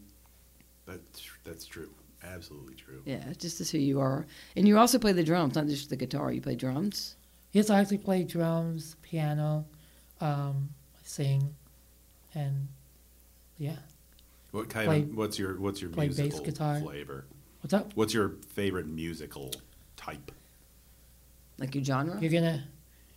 [0.86, 1.90] That's that's true.
[2.24, 3.02] Absolutely true.
[3.06, 4.26] Yeah, it's just as who you are.
[4.56, 6.32] And you also play the drums, not just the guitar.
[6.32, 7.16] You play drums.
[7.52, 9.66] Yes, I actually play drums, piano,
[10.22, 10.70] um,
[11.04, 11.56] sing,
[12.36, 12.68] and
[13.58, 13.78] yeah.
[14.52, 16.80] What kind Play- of what's your what's your play bass musical guitar.
[16.82, 17.26] flavor?
[17.62, 17.92] What's up?
[17.96, 19.52] What's your favorite musical
[19.96, 20.32] type?
[21.58, 22.20] Like your genre?
[22.22, 22.64] You're gonna,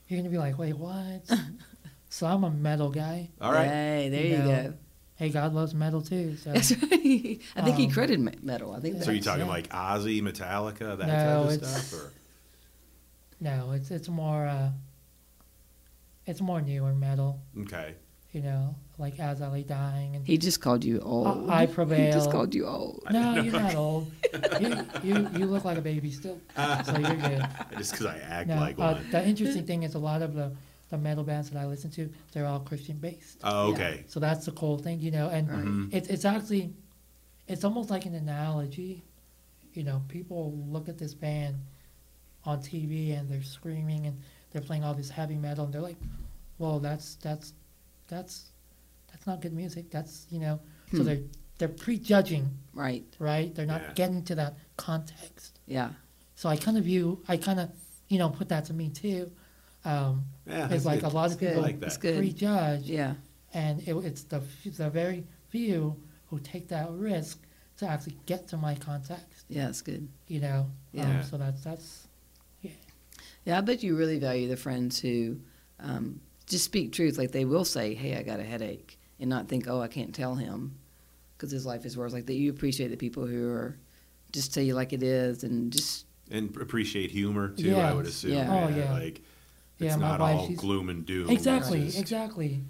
[0.08, 1.22] you're gonna be like, wait, what?
[2.10, 3.30] so I'm a metal guy.
[3.40, 3.66] All right.
[3.68, 4.74] Hey, there You you know, go.
[5.22, 6.36] Hey, God loves metal too.
[6.36, 7.38] So That's right.
[7.56, 8.72] I think he Um, credited metal.
[8.72, 9.52] I think So you're talking yeah.
[9.52, 12.12] like Ozzy, Metallica, that No, type of it's- stuff, or
[13.40, 14.70] no, it's it's more, uh,
[16.26, 17.40] it's more newer metal.
[17.62, 17.94] okay?
[18.32, 21.48] You know, like As I Lay Dying and he just called you old.
[21.50, 22.12] I I Prevail.
[22.12, 23.04] just called you old.
[23.12, 24.10] no, you're not old.
[24.60, 27.46] you, you you look like a baby still, so you're good.
[27.78, 29.10] Just because I act No, like uh, one.
[29.10, 30.50] the interesting thing is a lot of the,
[30.92, 33.38] the metal bands that I listen to, they're all Christian based.
[33.42, 33.74] Oh, yeah.
[33.74, 34.04] okay.
[34.08, 35.28] So that's the cool thing, you know.
[35.30, 35.64] And Right.
[35.64, 35.88] Mhm.
[35.94, 36.74] it's it's actually,
[37.48, 39.02] it's almost like an analogy.
[39.72, 41.56] You know, people look at this band
[42.44, 45.96] on TV and they're screaming and they're playing all this heavy metal and they're like,
[46.58, 47.54] "Well, that's that's
[48.08, 48.50] that's
[49.10, 49.90] that's not good music.
[49.90, 51.04] That's you know." So Hmm.
[51.04, 51.22] they're
[51.56, 53.04] they're prejudging, Right.
[53.18, 53.54] right?
[53.54, 53.92] They're not Yeah.
[53.94, 55.58] getting to that context.
[55.66, 55.92] Yeah.
[56.34, 57.70] So I kind of view, I kind of,
[58.08, 59.30] you know, put that to me too.
[59.84, 61.12] Um, Yeah, it's like good.
[61.12, 62.16] a lot of people like That's that.
[62.16, 63.14] prejudge, Yeah.
[63.52, 64.40] and it, it's the
[64.76, 65.96] the very few
[66.30, 67.38] who take that risk
[67.78, 69.44] to actually get to my context.
[69.48, 70.08] Yeah, it's good.
[70.28, 71.18] You know, Yeah.
[71.20, 72.08] um, so that's that's
[72.62, 72.70] Yeah,
[73.44, 75.38] Yeah, I bet you really value the friends who
[75.80, 77.18] um, just speak truth.
[77.18, 80.14] Like they will say, "Hey, I got a headache," and not think, "Oh, I can't
[80.14, 80.76] tell him,"
[81.36, 82.12] because his life is worse.
[82.12, 83.76] Like that, you appreciate the people who are
[84.32, 87.74] just tell you like it is, and just And appreciate humor too.
[87.76, 88.32] I would assume.
[88.32, 88.48] Yeah.
[88.50, 88.92] Oh, yeah.
[88.92, 89.22] Like
[89.82, 91.30] Yeah, it's my not wife, all she's- gloom and doom.
[91.30, 92.62] exactly just- exactly.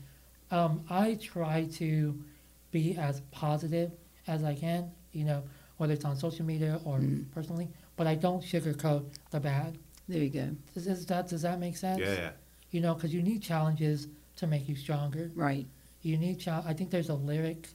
[0.50, 2.22] Um, I try to
[2.70, 3.90] be as positive
[4.26, 4.90] as I can.
[5.12, 5.42] You know,
[5.78, 7.30] whether it's on social media or Mm.
[7.32, 9.78] personally, but I don't sugarcoat the bad.
[10.08, 10.50] there you go.
[10.74, 12.00] Does, does that does that make sense?
[12.00, 12.30] Yeah, yeah.
[12.70, 15.30] You know, because you need challenges to make you stronger.
[15.34, 15.66] Right.
[16.02, 17.68] You need chal- I think there's a lyric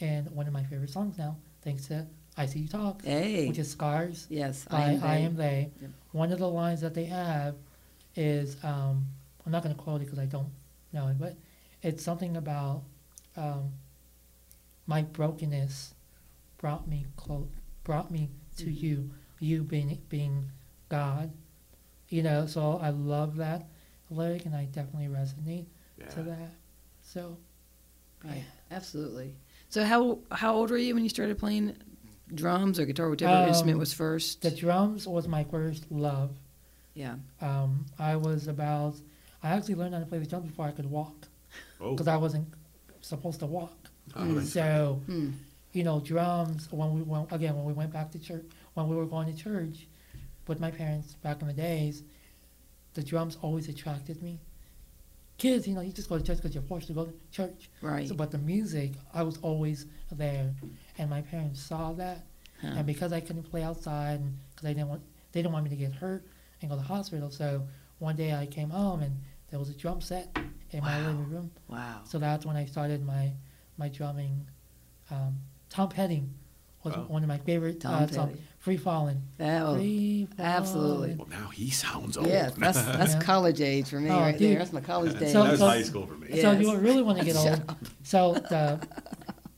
[0.00, 3.46] in one of my favorite songs now, thanks to I See You Talk, Hey.
[3.48, 5.70] which is Scars yes, by I Am, They.
[5.80, 5.90] Yep.
[6.12, 7.54] One of the lines that they have
[8.16, 9.06] is, um,
[9.44, 10.48] I'm not going to quote it because I don't
[10.92, 11.36] know it, but
[11.82, 12.82] it's something about
[13.36, 13.72] um,
[14.86, 15.94] my brokenness
[16.58, 17.48] brought me close,
[17.84, 18.80] brought me to Mhm.
[18.82, 20.50] you, you being being
[20.88, 21.32] God.
[22.08, 23.66] You know, so I love that
[24.10, 25.66] lyric, and I definitely resonate
[26.10, 26.50] to that.
[27.02, 27.38] So
[28.24, 28.44] Right.
[28.70, 29.34] Absolutely.
[29.68, 31.76] So how how old were you when you started playing
[32.34, 34.40] drums or guitar, whichever Um, instrument was first?
[34.40, 36.38] the drums was my first love.
[36.94, 37.16] Yeah.
[37.40, 38.94] Um, I was about.
[39.42, 41.28] I actually learned how to play the drums before I could walk
[41.80, 42.48] Oh, because I wasn't
[43.02, 43.76] supposed to walk.
[44.16, 45.30] oh, So Hmm.
[45.72, 46.68] you know, drums.
[46.72, 49.36] When we went again, when we went back to church, when we were going to
[49.38, 49.86] church
[50.46, 52.02] with my parents back in the days,
[52.94, 54.38] the drums always attracted me.
[55.36, 57.68] Kids, you know, you just go to church because you're forced to go to church.
[57.82, 58.08] Right.
[58.08, 60.54] So, but the music, I was always there,
[60.96, 62.24] and my parents saw that,
[62.62, 62.68] Huh.
[62.76, 65.02] and because I couldn't play outside, and because they didn't want,
[65.32, 66.24] they didn't want me to get hurt
[66.64, 67.30] and go to the hospital.
[67.30, 67.66] So
[67.98, 70.36] one day I came home and there was a drum set
[70.70, 71.50] in my living room.
[71.68, 72.00] Wow.
[72.04, 73.32] So that's when I started my
[73.76, 74.46] my drumming.
[75.10, 75.36] Um,
[75.68, 76.22] Tom Petty
[76.82, 77.04] was Oh.
[77.08, 78.30] one of my favorite Tom uh, songs.
[78.32, 78.42] Petty.
[78.58, 79.22] Free Falling.
[79.40, 81.14] Oh, Free absolutely.
[81.16, 82.26] Well, now he sounds old.
[82.28, 83.20] yes, that's that's Yeah.
[83.20, 84.50] college age for me Oh, right dude.
[84.52, 84.58] there.
[84.58, 85.32] That's my college days.
[85.32, 86.28] So- that was so- high school for me.
[86.30, 86.42] Yeah.
[86.42, 86.62] So Yes.
[86.62, 87.76] you really want to get old.
[88.02, 88.80] So the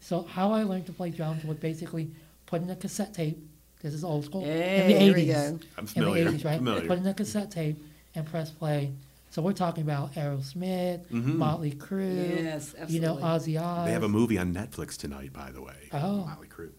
[0.00, 2.10] so how I learned to play drums was basically
[2.46, 3.38] putting a cassette tape.
[3.86, 4.40] This is old school.
[4.42, 5.32] in Hey, the here we 80s.
[5.32, 5.58] go.
[5.78, 6.24] I'm In familiar.
[6.24, 6.56] the 80s, right?
[6.58, 6.86] Familiar.
[6.88, 7.76] Put in a cassette tape
[8.16, 8.90] and press play.
[9.30, 11.36] So we're talking about Aerosmith, Mhm.
[11.36, 12.94] Motley Crue, Yes, absolutely.
[12.96, 13.86] you know, Ozzy Oz.
[13.86, 15.88] They have a movie on Netflix tonight, by the way.
[15.92, 16.24] Oh.
[16.26, 16.70] Motley Crue.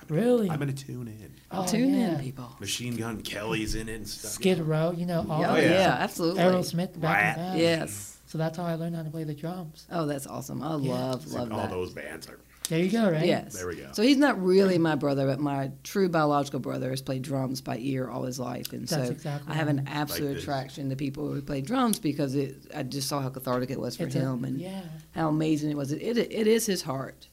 [0.00, 0.50] I'm Really?
[0.50, 1.30] I'm gonna tune in.
[1.52, 2.14] Oh, Tune yeah.
[2.14, 2.48] in, people.
[2.58, 4.32] Machine Gun Kelly's in it and stuff.
[4.32, 6.42] Skid Row, you know, all Oh, that yeah, absolutely.
[6.42, 7.62] Aerosmith back in the day.
[7.62, 8.16] Yes.
[8.26, 9.86] So that's how I learned how to play the drums.
[9.92, 10.62] Oh, that's awesome.
[10.62, 10.92] I Yeah.
[10.92, 12.38] love, It's like love all those bands are.
[12.68, 13.24] There you go, right?
[13.26, 13.54] Yes.
[13.54, 13.88] There we go.
[13.92, 17.78] So he's not really my brother, but my true biological brother has played drums by
[17.78, 20.42] ear all his life, and That's so exactly I have an absolute this.
[20.42, 22.56] attraction to people who play drums because it.
[22.74, 24.82] I just saw how cathartic it was for It's a- him, and yeah.
[25.12, 25.92] how amazing it was.
[25.92, 27.28] It, it it is his heart.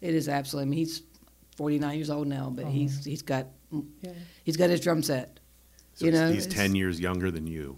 [0.00, 0.68] It is absolutely.
[0.68, 1.02] I mean, he's
[1.56, 2.70] 49 years old now, but Oh.
[2.70, 3.46] he's he's got
[4.00, 4.12] Yeah.
[4.44, 5.38] he's got his drum set.
[5.94, 7.76] So you know, he's ten years younger than you.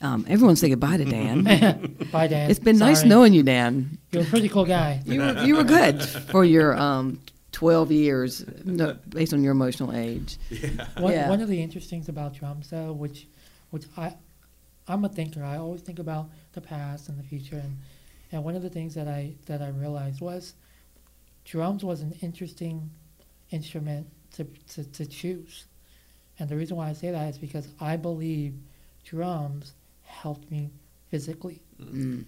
[0.00, 1.44] Um, everyone say goodbye to Dan.
[2.12, 2.50] Bye, Dan.
[2.50, 3.98] it's been nice knowing you, Dan.
[4.14, 5.02] You're a pretty cool guy.
[5.04, 7.20] You were you were good for your um
[7.52, 10.38] 12 years, no, based on your emotional age.
[10.98, 11.28] One, Yeah.
[11.28, 13.28] one of the interesting things about drums, though, which,
[13.70, 14.12] which I,
[14.88, 15.44] I'm a thinker.
[15.44, 17.78] I always think about the past and the future, and,
[18.32, 20.54] and one of the things that I that I realized was,
[21.44, 22.90] drums was an interesting
[23.52, 25.66] instrument to to, to choose,
[26.40, 28.54] and the reason why I say that is because I believe
[29.04, 30.70] drums helped me
[31.08, 31.60] physically.
[31.80, 32.24] Mm.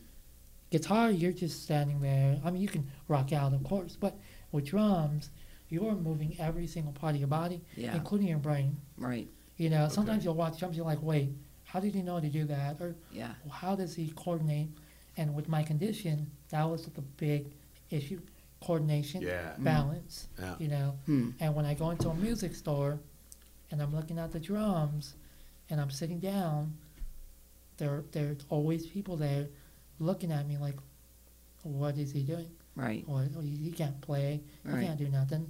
[0.71, 2.41] Guitar, you're just standing there.
[2.45, 4.17] I mean, you can rock out, of course, but
[4.53, 5.31] with drums,
[5.69, 7.95] you're moving every single part of your body, Yeah.
[7.95, 8.77] including your brain.
[8.99, 9.29] Right.
[9.57, 11.31] You know, sometimes you'll watch drums, you're like, wait,
[11.65, 12.81] how did he know to do that?
[12.81, 13.35] Or Yeah.
[13.51, 14.69] how does he coordinate?
[15.17, 17.47] And with my condition, that was the big
[17.91, 18.21] issue
[18.61, 19.55] coordination, Yeah.
[19.59, 20.57] balance, Yeah.
[20.59, 20.99] you know.
[21.07, 21.31] Hmm.
[21.41, 22.99] And when I go into a music store
[23.71, 25.15] and I'm looking at the drums
[25.71, 26.77] and I'm sitting down,
[27.79, 29.49] there there's always people there
[29.99, 30.77] looking at me like,
[31.63, 32.49] what is he doing?
[32.75, 33.05] Right.
[33.09, 34.85] Or "Oh, he he can't play, he Right.
[34.87, 35.49] can't do nothing.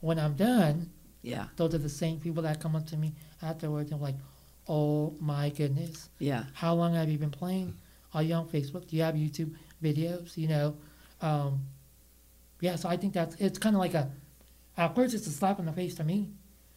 [0.00, 0.90] When I'm done,
[1.22, 1.48] Yeah.
[1.56, 4.16] those are the same people that come up to me afterwards and like,
[4.68, 6.44] oh my goodness, Yeah.
[6.54, 7.74] how long have you been playing?
[8.14, 8.86] Are you on Facebook?
[8.88, 10.36] Do you have YouTube videos?
[10.36, 10.76] You know,
[11.20, 11.66] um,
[12.60, 12.76] yeah.
[12.76, 14.10] So I think that's it's kind of like a.
[14.76, 16.28] At first, it's a slap in the face to me,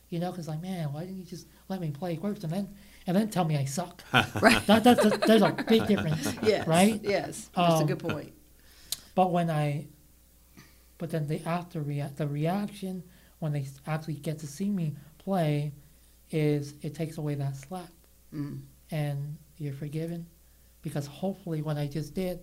[0.09, 2.67] you know, because like, man, why didn't you just let me play first and then
[3.07, 4.03] and then tell me I suck?
[4.41, 4.65] Right.
[4.67, 6.67] that, that's a, there's a big difference, Yes.
[6.67, 6.99] right?
[7.03, 7.49] Yes.
[7.55, 8.33] That's a Um, good point.
[9.15, 9.85] But when I,
[10.97, 13.03] but then the after rea- the reaction
[13.39, 15.71] when they actually get to see me play,
[16.31, 17.89] is it takes away that slap
[18.33, 18.61] Mm.
[18.89, 20.25] and you're forgiven,
[20.81, 22.39] because hopefully what I just did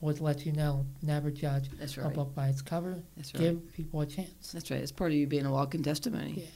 [0.00, 2.96] was let you know never judge That's a book by its cover.
[3.16, 3.40] That's right.
[3.42, 4.52] Give people a chance.
[4.52, 4.80] That's right.
[4.80, 6.32] It's part of you being a walking testimony.
[6.36, 6.46] Yeah.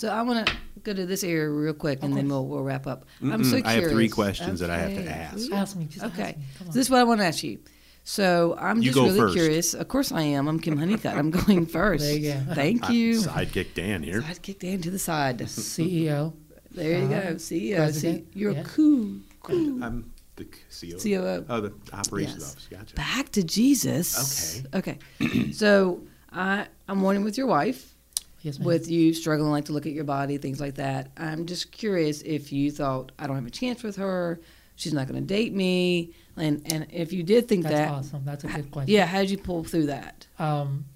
[0.00, 2.62] So I want to go to this area real quick, Of and then we'll we'll
[2.62, 3.04] wrap up.
[3.22, 3.66] I'm so curious.
[3.66, 5.52] I have three questions that I have to ask.
[5.52, 6.22] Ask me, just Okay.
[6.22, 6.44] ask me.
[6.58, 7.58] So this is what I want to ask you.
[8.02, 9.34] So I'm You just really first.
[9.34, 9.74] curious.
[9.74, 10.48] Of course I am.
[10.48, 11.14] I'm Kim Honeycutt.
[11.18, 12.02] I'm going first.
[12.02, 12.54] There you go.
[12.54, 13.20] Thank Uh, you.
[13.20, 14.24] Sidekick Dan here.
[14.26, 15.38] I'd kick Dan to the side.
[15.40, 16.32] CEO.
[16.70, 17.32] There you Uh-huh.
[17.32, 17.34] go.
[17.34, 17.76] CEO.
[17.76, 18.32] President.
[18.32, 18.62] See, you're Yeah.
[18.62, 19.16] cool.
[19.42, 19.84] Cool.
[19.84, 20.96] I'm the CEO.
[20.98, 21.44] COO.
[21.50, 22.52] Oh, the operations Yes.
[22.52, 22.68] office.
[22.70, 22.94] Gotcha.
[22.94, 24.62] Back to Jesus.
[24.74, 24.96] Okay.
[25.18, 25.52] Okay.
[25.52, 26.00] so
[26.32, 27.94] I I'm wanting with your wife.
[28.42, 31.10] Yes, with you struggling like to look at your body, things like that.
[31.16, 34.40] I'm just curious if you thought I don't have a chance with her,
[34.76, 38.22] she's not going to date me, and and if you did think That's that, awesome.
[38.24, 38.92] That's a good question.
[38.94, 40.26] yeah, how did you pull through that?
[40.38, 40.86] um,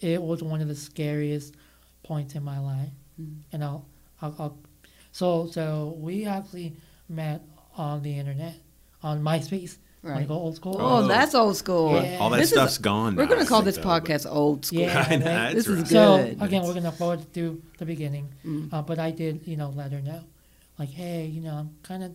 [0.00, 1.54] it was one of the scariest
[2.02, 2.88] points in my life,
[3.20, 3.40] Mm.
[3.52, 3.84] and I'll,
[4.22, 4.58] I'll, I'll,
[5.12, 6.72] so so we actually
[7.08, 7.42] met
[7.76, 8.54] on the internet
[9.02, 9.76] on MySpace.
[10.02, 10.28] Want to Right.
[10.28, 10.76] go old school?
[10.80, 11.06] Oh, Oh.
[11.08, 11.92] that's old school.
[12.02, 12.18] Yeah.
[12.20, 13.16] All that This is- stuff's gone.
[13.16, 14.80] We're going to call this though, but- podcast old school.
[14.80, 15.54] Yeah, I know, right?
[15.54, 15.88] that's This is right.
[15.88, 18.72] So again, we're gonna forward to the beginning, Mm.
[18.72, 20.20] uh, but I did, you know, let her know,
[20.78, 22.12] like, hey, you know, I'm kind of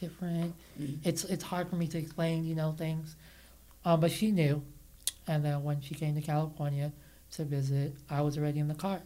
[0.00, 0.54] different.
[0.80, 0.98] Mm.
[1.04, 3.14] It's it's hard for me to explain, you know, things,
[3.84, 4.62] um, but she knew,
[5.26, 6.92] and then when she came to California
[7.32, 9.02] to visit, I was already in the car.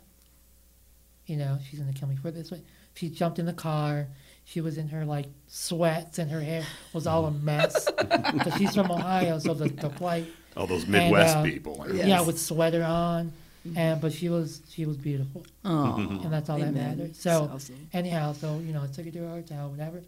[1.26, 2.60] You know, she's gonna kill me for this, but
[2.94, 4.06] she jumped in the car.
[4.44, 8.74] She was in her like sweats, and her hair was all a mess because she's
[8.74, 10.26] from Ohio, so the, the flight
[10.56, 11.84] All those Midwest uh, people.
[11.92, 12.06] Yes.
[12.06, 13.32] yeah, with sweater on,
[13.76, 16.98] and but she was she was beautiful, Oh, and that's all that amen.
[16.98, 17.16] mattered.
[17.16, 17.88] So awesome.
[17.92, 20.02] anyhow, so you know, I took her to her hotel, whatever,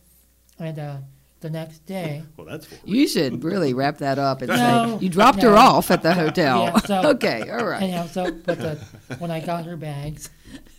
[0.59, 0.97] and uh,
[1.41, 5.05] the next day, Well, that's for you should really wrap that up and No, say
[5.05, 6.65] you dropped her off at the hotel.
[6.65, 8.75] Yeah, so- okay, all right, anyhow, so but the
[9.21, 10.29] when I got her bags,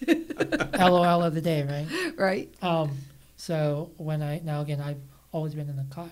[0.06, 2.18] LOL of the day, right?
[2.18, 2.54] right.
[2.62, 2.92] Um,
[3.36, 6.10] so when I now again, I've always been in the car,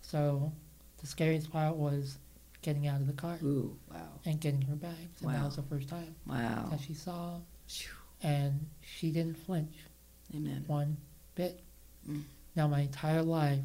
[0.00, 0.52] so
[0.98, 2.18] the scariest part was
[2.62, 5.62] getting out of the car Ooh, wow, and getting her bags, and that was the
[5.62, 6.68] first time wow.
[6.70, 7.36] that she saw,
[8.22, 9.74] and she didn't flinch.
[10.34, 10.64] Amen.
[10.66, 10.96] one
[11.34, 11.60] bit.
[12.08, 12.22] Mm.
[12.56, 13.60] Now, my entire life,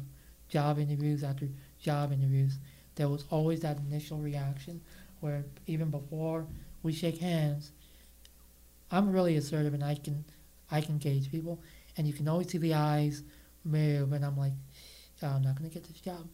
[0.48, 1.48] job interviews after
[1.80, 2.58] job interviews,
[2.94, 4.80] there was always that initial reaction
[5.20, 6.46] where even before
[6.82, 7.72] we shake hands,
[8.90, 10.24] I'm really assertive and I can,
[10.70, 11.60] I can gauge people,
[11.96, 13.22] and you can always see the eyes
[13.64, 14.52] move, and I'm like,
[15.22, 16.26] "Oh, I'm not going to get this job.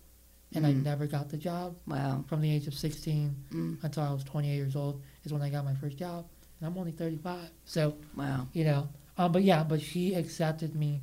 [0.54, 0.82] and I Mm.
[0.84, 1.76] never got the job.
[1.86, 2.24] Wow.
[2.28, 3.82] From the age of 16 Mm.
[3.82, 6.26] until I was 28 years old is when I got my first job,
[6.60, 7.48] and I'm only 35.
[7.64, 8.48] So Wow.
[8.52, 11.00] you know, um, but yeah, but she accepted me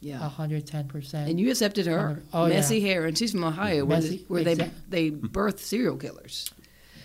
[0.00, 0.22] Yeah.
[0.24, 1.28] 110 percent.
[1.28, 2.54] And you accepted her, Oh, yeah.
[2.54, 6.48] Messy Hair, and she's from Ohio, where, Messy- they, where they they birth serial killers.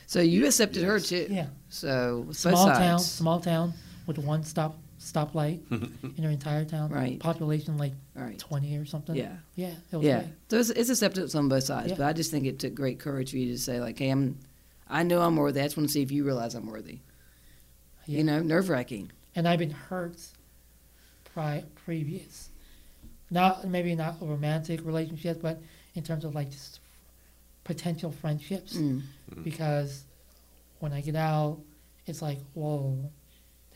[0.06, 1.26] So you accepted her too.
[1.32, 3.74] Yeah, So both small town, small town
[4.10, 5.62] with one stop stoplight
[6.18, 6.90] in her entire town.
[6.90, 7.20] Right.
[7.20, 8.38] Population like All right.
[8.38, 9.16] 20 or something.
[9.16, 9.36] Yeah.
[9.56, 9.74] Yeah.
[9.92, 10.20] It was Yeah.
[10.22, 10.34] great.
[10.50, 11.96] So it's, it's acceptance on both sides, Yeah.
[11.98, 14.38] but I just think it took great courage for you to say like, "Hey, I'm,
[14.88, 15.62] I know I'm worthy.
[15.62, 17.00] I just want to see if you realize I'm worthy."
[18.08, 18.18] Yeah.
[18.18, 19.12] You know, nerve wracking.
[19.36, 20.18] And I've been hurt
[21.24, 22.50] pri- previous.
[23.30, 25.62] Not maybe not romantic relationships, but
[25.94, 26.80] in terms of like just
[27.64, 28.74] potential friendships.
[28.76, 29.04] Mm.
[29.44, 30.04] Because
[30.80, 31.60] when I get out,
[32.08, 33.12] it's like, whoa,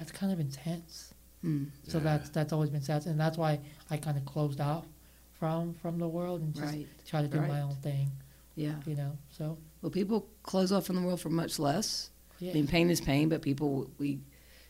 [0.03, 1.13] that's kind of intense.
[1.45, 1.69] Mm.
[1.87, 2.03] So Yeah.
[2.03, 4.85] that's that's always been sad, and that's why I kind of closed off
[5.33, 6.87] from from the world and just Right.
[7.05, 8.11] try to do my own thing,
[8.55, 8.75] Yeah.
[8.85, 9.17] you know.
[9.31, 12.09] So Well, people close off from the world for much less.
[12.39, 14.19] yeah, I mean, pain is pain, but people we.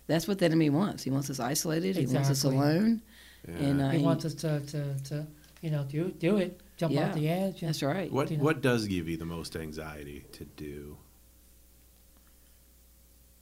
[0.06, 1.02] That's what the enemy wants.
[1.04, 1.98] He wants us isolated.
[1.98, 2.10] Exactly.
[2.12, 3.02] He wants us alone.
[3.48, 3.56] Yeah.
[3.56, 5.28] And uh, he he- wants us to, to, to
[5.62, 7.10] you know do do it, jump Yeah.
[7.10, 7.62] off the edge.
[7.64, 8.12] And, That's right.
[8.12, 8.44] what you know.
[8.44, 10.98] what does give you the most anxiety to do?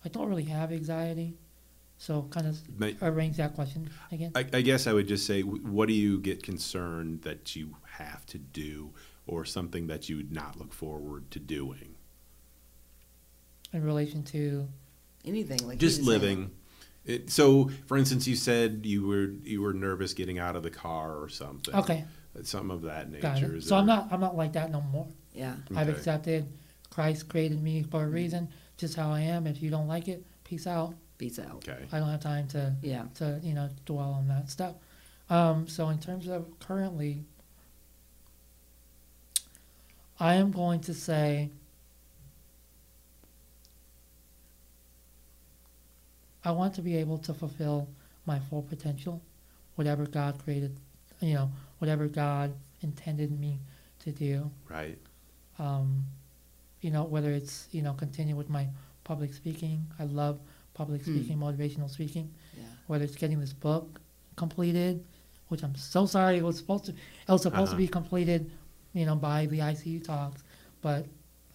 [0.06, 1.38] I don't really have anxiety,
[2.02, 4.32] so kind of May- arrange that question again.
[4.34, 8.26] I, I guess I would just say, what do you get concerned that you have
[8.28, 8.92] to do,
[9.28, 11.96] or something that you would not look forward to doing?
[13.74, 14.68] in relation to
[15.24, 16.22] Anything like Just he was saying.
[16.22, 16.52] living.
[17.06, 20.70] It, so, for instance, you said you were you were nervous getting out of the
[20.72, 21.74] car or something.
[21.76, 22.04] okay,
[22.44, 23.22] Something of that nature.
[23.22, 23.52] got it.
[23.56, 25.08] Is So I'm not I'm not like that no more.
[25.34, 25.56] Yeah.
[25.76, 26.48] I've accepted
[26.90, 29.46] Christ created me for a reason, just how I am.
[29.48, 30.96] If you don't like it, peace out.
[31.22, 31.68] Beats out.
[31.70, 31.78] Okay.
[31.92, 33.06] I don't have time to Yeah.
[33.16, 34.74] to you know dwell on that stuff.
[35.30, 37.24] Um, so in terms of currently,
[40.20, 41.52] I am going to say
[46.44, 47.88] I want to be able to fulfill
[48.26, 49.22] my full potential,
[49.76, 50.76] whatever God created,
[51.20, 53.60] you know, whatever God intended me
[54.00, 54.50] to do.
[54.68, 54.98] Right.
[55.60, 56.04] Um,
[56.82, 58.66] you know, whether it's you know continue with my
[59.04, 59.86] public speaking.
[60.00, 60.40] I love
[60.82, 61.12] public Hmm.
[61.16, 62.64] speaking, motivational speaking Yeah.
[62.88, 64.02] whether it's getting this book
[64.36, 65.04] completed,
[65.50, 67.82] which I'm so sorry it was supposed to it was supposed Uh-huh.
[67.82, 68.42] to be completed,
[68.94, 70.44] you know, by the ICU talks,
[70.82, 71.02] but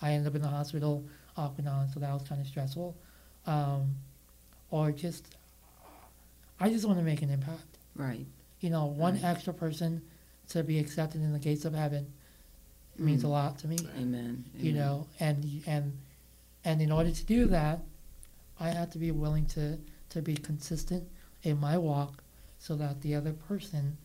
[0.01, 1.05] I ended up in the hospital
[1.37, 2.95] off and on, so that was kind of stressful.
[3.47, 3.83] Um,
[4.71, 5.25] or just,
[6.61, 7.79] I just want to make an impact.
[7.95, 8.27] Right.
[8.61, 9.25] You know, one Right.
[9.25, 10.03] extra person
[10.49, 12.07] to be accepted in the gates of heaven
[12.99, 13.31] means a Mm.
[13.31, 14.45] lot to me Amen.
[14.57, 14.75] you Amen.
[14.83, 15.93] know and and
[16.65, 17.81] and in order to do that
[18.61, 21.05] i have to be willing to to be consistent
[21.43, 22.23] in my walk
[22.59, 23.97] so that the other person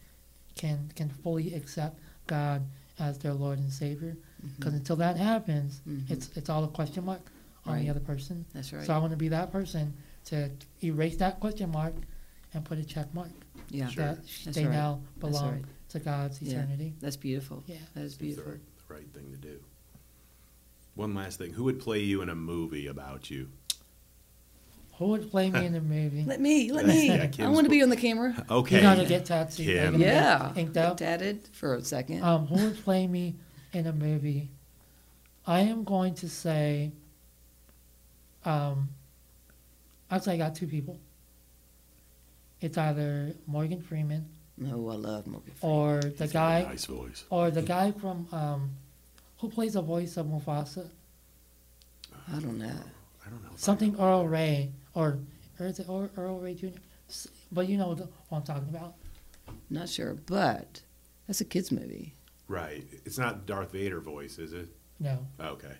[0.56, 2.62] can can fully accept god
[3.00, 4.16] as their lord and savior
[4.58, 6.10] because until that happens Mhm.
[6.12, 7.22] it's it's all a question mark
[7.66, 7.84] on Right.
[7.84, 8.86] the other person That's right.
[8.86, 9.94] so i want to be that person
[10.26, 10.50] to
[10.84, 11.94] erase that question mark
[12.54, 13.30] and put a check mark
[13.70, 13.88] yeah.
[13.88, 14.04] Sure.
[14.06, 14.74] that That's they right.
[14.74, 15.66] now That's belong right.
[15.90, 16.52] to god's Yeah.
[16.60, 17.64] eternity That's beautiful.
[17.68, 18.52] yeah That is It's the beautiful.
[18.52, 19.60] right, the right thing to do.
[20.96, 21.54] One last thing.
[21.54, 23.50] Who would play you in a movie about you?
[25.02, 26.72] Who would play me in the movie Let me.
[26.72, 27.08] Let me.
[27.08, 28.46] yeah, I want to be on the camera.
[28.50, 28.76] Okay.
[28.78, 29.76] you gotta get tattooed Kim.
[29.76, 30.54] They're gonna get Yeah.
[30.56, 32.24] inked up Tatted for a second.
[32.24, 33.36] Um, who would play me
[33.74, 34.50] in a movie?
[35.48, 36.92] I am going to say.
[38.46, 38.90] Um,
[40.10, 41.00] actually, I got two people.
[42.60, 45.52] It's either Morgan Freeman no, I love Morgan.
[45.56, 45.78] Freeman.
[45.78, 47.24] or the He's got a guy, Nice voice.
[47.32, 48.70] or the guy from um,
[49.40, 50.88] who plays the voice of Mufasa.
[52.32, 52.66] I don't know.
[53.26, 53.50] I don't know.
[53.56, 54.04] Something know.
[54.04, 55.20] Earl Ray or,
[55.60, 56.68] or is it Earl, Earl Ray Jr.
[57.52, 58.94] But you know the, what I'm talking about.
[59.70, 60.82] Not sure, but
[61.28, 62.16] that's a kids movie.
[62.48, 62.86] Right.
[63.06, 64.70] It's not Darth Vader voice, is it?
[65.00, 65.74] No, oh, Okay.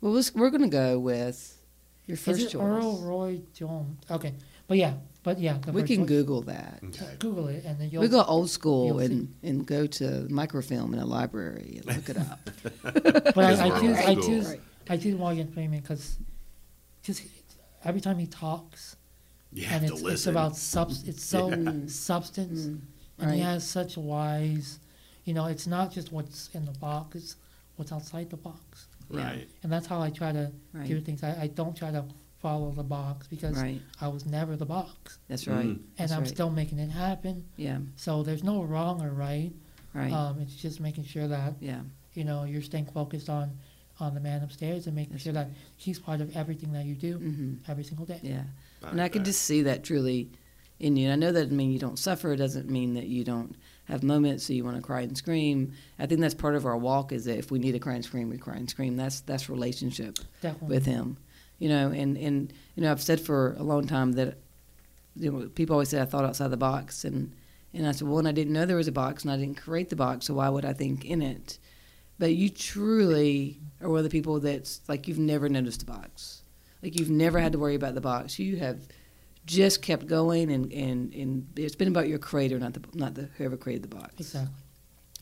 [0.00, 1.58] Well, let's, we're going to go with
[2.06, 2.62] your first is it choice.
[2.62, 3.98] Earl Roy Jones?
[4.10, 4.34] Okay,
[4.68, 6.80] but yeah, but yeah, the we first can choice- Google that.
[6.84, 7.16] Okay.
[7.18, 10.92] Google it and then you'll We go old school you'll and, and go to microfilm
[10.94, 12.50] in a library and look it up.
[12.82, 14.22] But Because I, I we're choose, old I school.
[14.22, 14.60] choose, Right.
[14.90, 16.18] I choose Morgan Freeman because
[17.02, 17.22] just
[17.86, 18.96] every time he talks,
[19.52, 20.14] You have and to it's, listen.
[20.14, 21.72] it's about subs, it's so Yeah.
[21.86, 22.80] substance, Mm,
[23.18, 24.78] and he has such wise,
[25.24, 27.36] you know, it's not just what's in the box, it's
[27.76, 29.48] what's outside the box, right.
[29.62, 30.50] and that's how I try to
[30.86, 31.22] do things.
[31.22, 32.04] I, I don't try to
[32.38, 33.80] follow the box because Right.
[34.00, 35.64] I was never the box, That's right.
[35.66, 35.70] Mm.
[35.70, 36.28] and That's I'm right.
[36.28, 37.44] still making it happen.
[37.56, 37.78] Yeah.
[37.96, 39.52] So there's no wrong or right.
[39.94, 40.12] Right.
[40.12, 41.80] Um, it's just making sure that yeah.
[42.14, 43.56] you know you're staying focused on
[43.98, 45.46] on the man upstairs and making That's sure right.
[45.48, 48.20] that he's part of everything that you do hmm every single day.
[48.22, 48.42] Yeah.
[48.84, 50.30] I And I could just see that truly
[50.78, 51.08] in you.
[51.08, 52.32] And I know that doesn't mean you don't suffer.
[52.32, 55.72] It doesn't mean that you don't have moments so you want to cry and scream.
[55.98, 58.04] I think that's part of our walk is that if we need to cry and
[58.04, 58.96] scream, we cry and scream.
[58.96, 60.74] That's that's relationship Definitely.
[60.74, 61.16] with him.
[61.58, 64.36] You know, and, and you know, I've said for a long time that
[65.14, 67.32] you know, people always say I thought outside the box and
[67.72, 69.56] and I said, Well and I didn't know there was a box and I didn't
[69.56, 71.58] create the box, so why would I think in it?
[72.18, 76.42] But you truly are one of the people that's like you've never noticed the box.
[76.82, 78.38] Like you've never had to worry about the box.
[78.38, 78.86] You have
[79.44, 83.28] just kept going and, and, and it's been about your creator, not the not the
[83.36, 84.14] whoever created the box.
[84.18, 84.54] Exactly.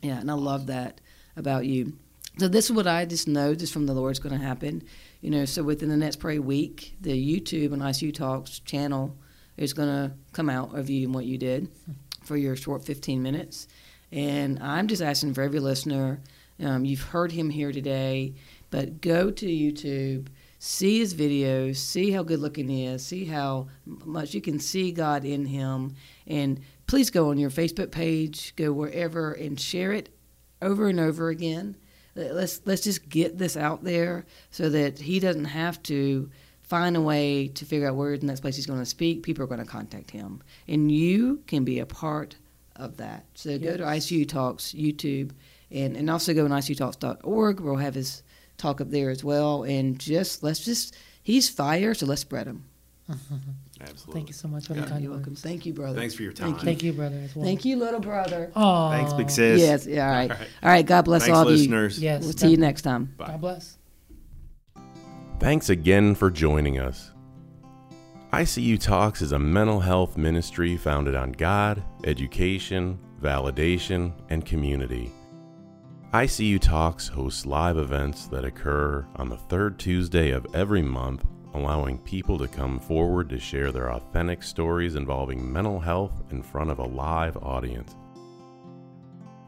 [0.03, 1.01] Yeah, and I love that
[1.36, 1.95] about you.
[2.38, 4.82] So this is what I just know just from the Lord's going to happen.
[5.20, 9.16] You know, so within the next probably week, the YouTube and ICU Talks channel
[9.57, 11.92] is going to come out of you and what you did hmm.
[12.24, 13.68] for your short 15 minutes.
[14.11, 16.20] And I'm just asking for every listener,
[16.61, 18.34] um, you've heard him here today,
[18.70, 20.28] but go to YouTube,
[20.59, 24.92] see his videos, see how good looking he is, see how much you can see
[24.92, 25.94] God in him,
[26.26, 30.09] and please go on your Facebook page, go wherever, and share it
[30.62, 31.76] over and over again.
[32.14, 36.30] Let's let's just get this out there so that he doesn't have to
[36.62, 39.22] find a way to figure out where the next place he's going to speak.
[39.22, 42.36] People are going to contact him, and you can be a part
[42.77, 43.25] of that.
[43.35, 44.07] So go to Yes.
[44.07, 45.31] ICU Talks YouTube,
[45.70, 47.61] and and also go on ICUTalks.org.
[47.61, 48.22] We'll have his
[48.57, 52.64] talk up there as well, and just let's just he's fire, so let's spread him.
[53.81, 54.12] Absolutely.
[54.14, 54.83] Thank you so much for Yeah.
[54.83, 55.33] the kind You're welcome.
[55.33, 55.43] words.
[55.43, 55.99] Thank you, brother.
[55.99, 56.64] Thanks for your Thank time.
[56.64, 57.45] Thank you, brother, as well.
[57.45, 58.51] Thank you, little brother.
[58.57, 59.61] Oh, Thanks, big sis.
[59.61, 59.87] Yes.
[59.87, 60.07] Yeah.
[60.07, 60.31] All right.
[60.31, 60.49] All right.
[60.62, 60.87] All right.
[60.87, 61.57] God bless Thanks, all of you.
[61.59, 61.99] listeners.
[62.01, 62.22] Yes.
[62.22, 63.12] We'll see you next time.
[63.18, 63.27] Bye.
[63.27, 63.77] God bless.
[65.41, 67.11] Thanks again for joining us.
[68.35, 75.12] ICU Talks is a mental health ministry founded on God, education, validation, and community.
[76.12, 81.97] ICU Talks hosts live events that occur on the third Tuesday of every month, allowing
[81.99, 86.80] people to come forward to share their authentic stories involving mental health in front of
[86.80, 87.95] a live audience.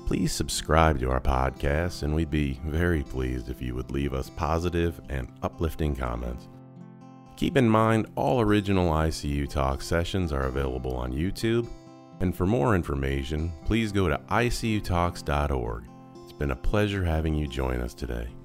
[0.07, 4.31] Please subscribe to our podcast, and we'd be very pleased if you would leave us
[4.31, 6.47] positive and uplifting comments.
[7.37, 11.69] Keep in mind, all original ICU Talk sessions are available on YouTube,
[12.21, 15.85] and for more information, please go to icutalks.org.
[16.23, 18.36] It's been a pleasure having you join us today.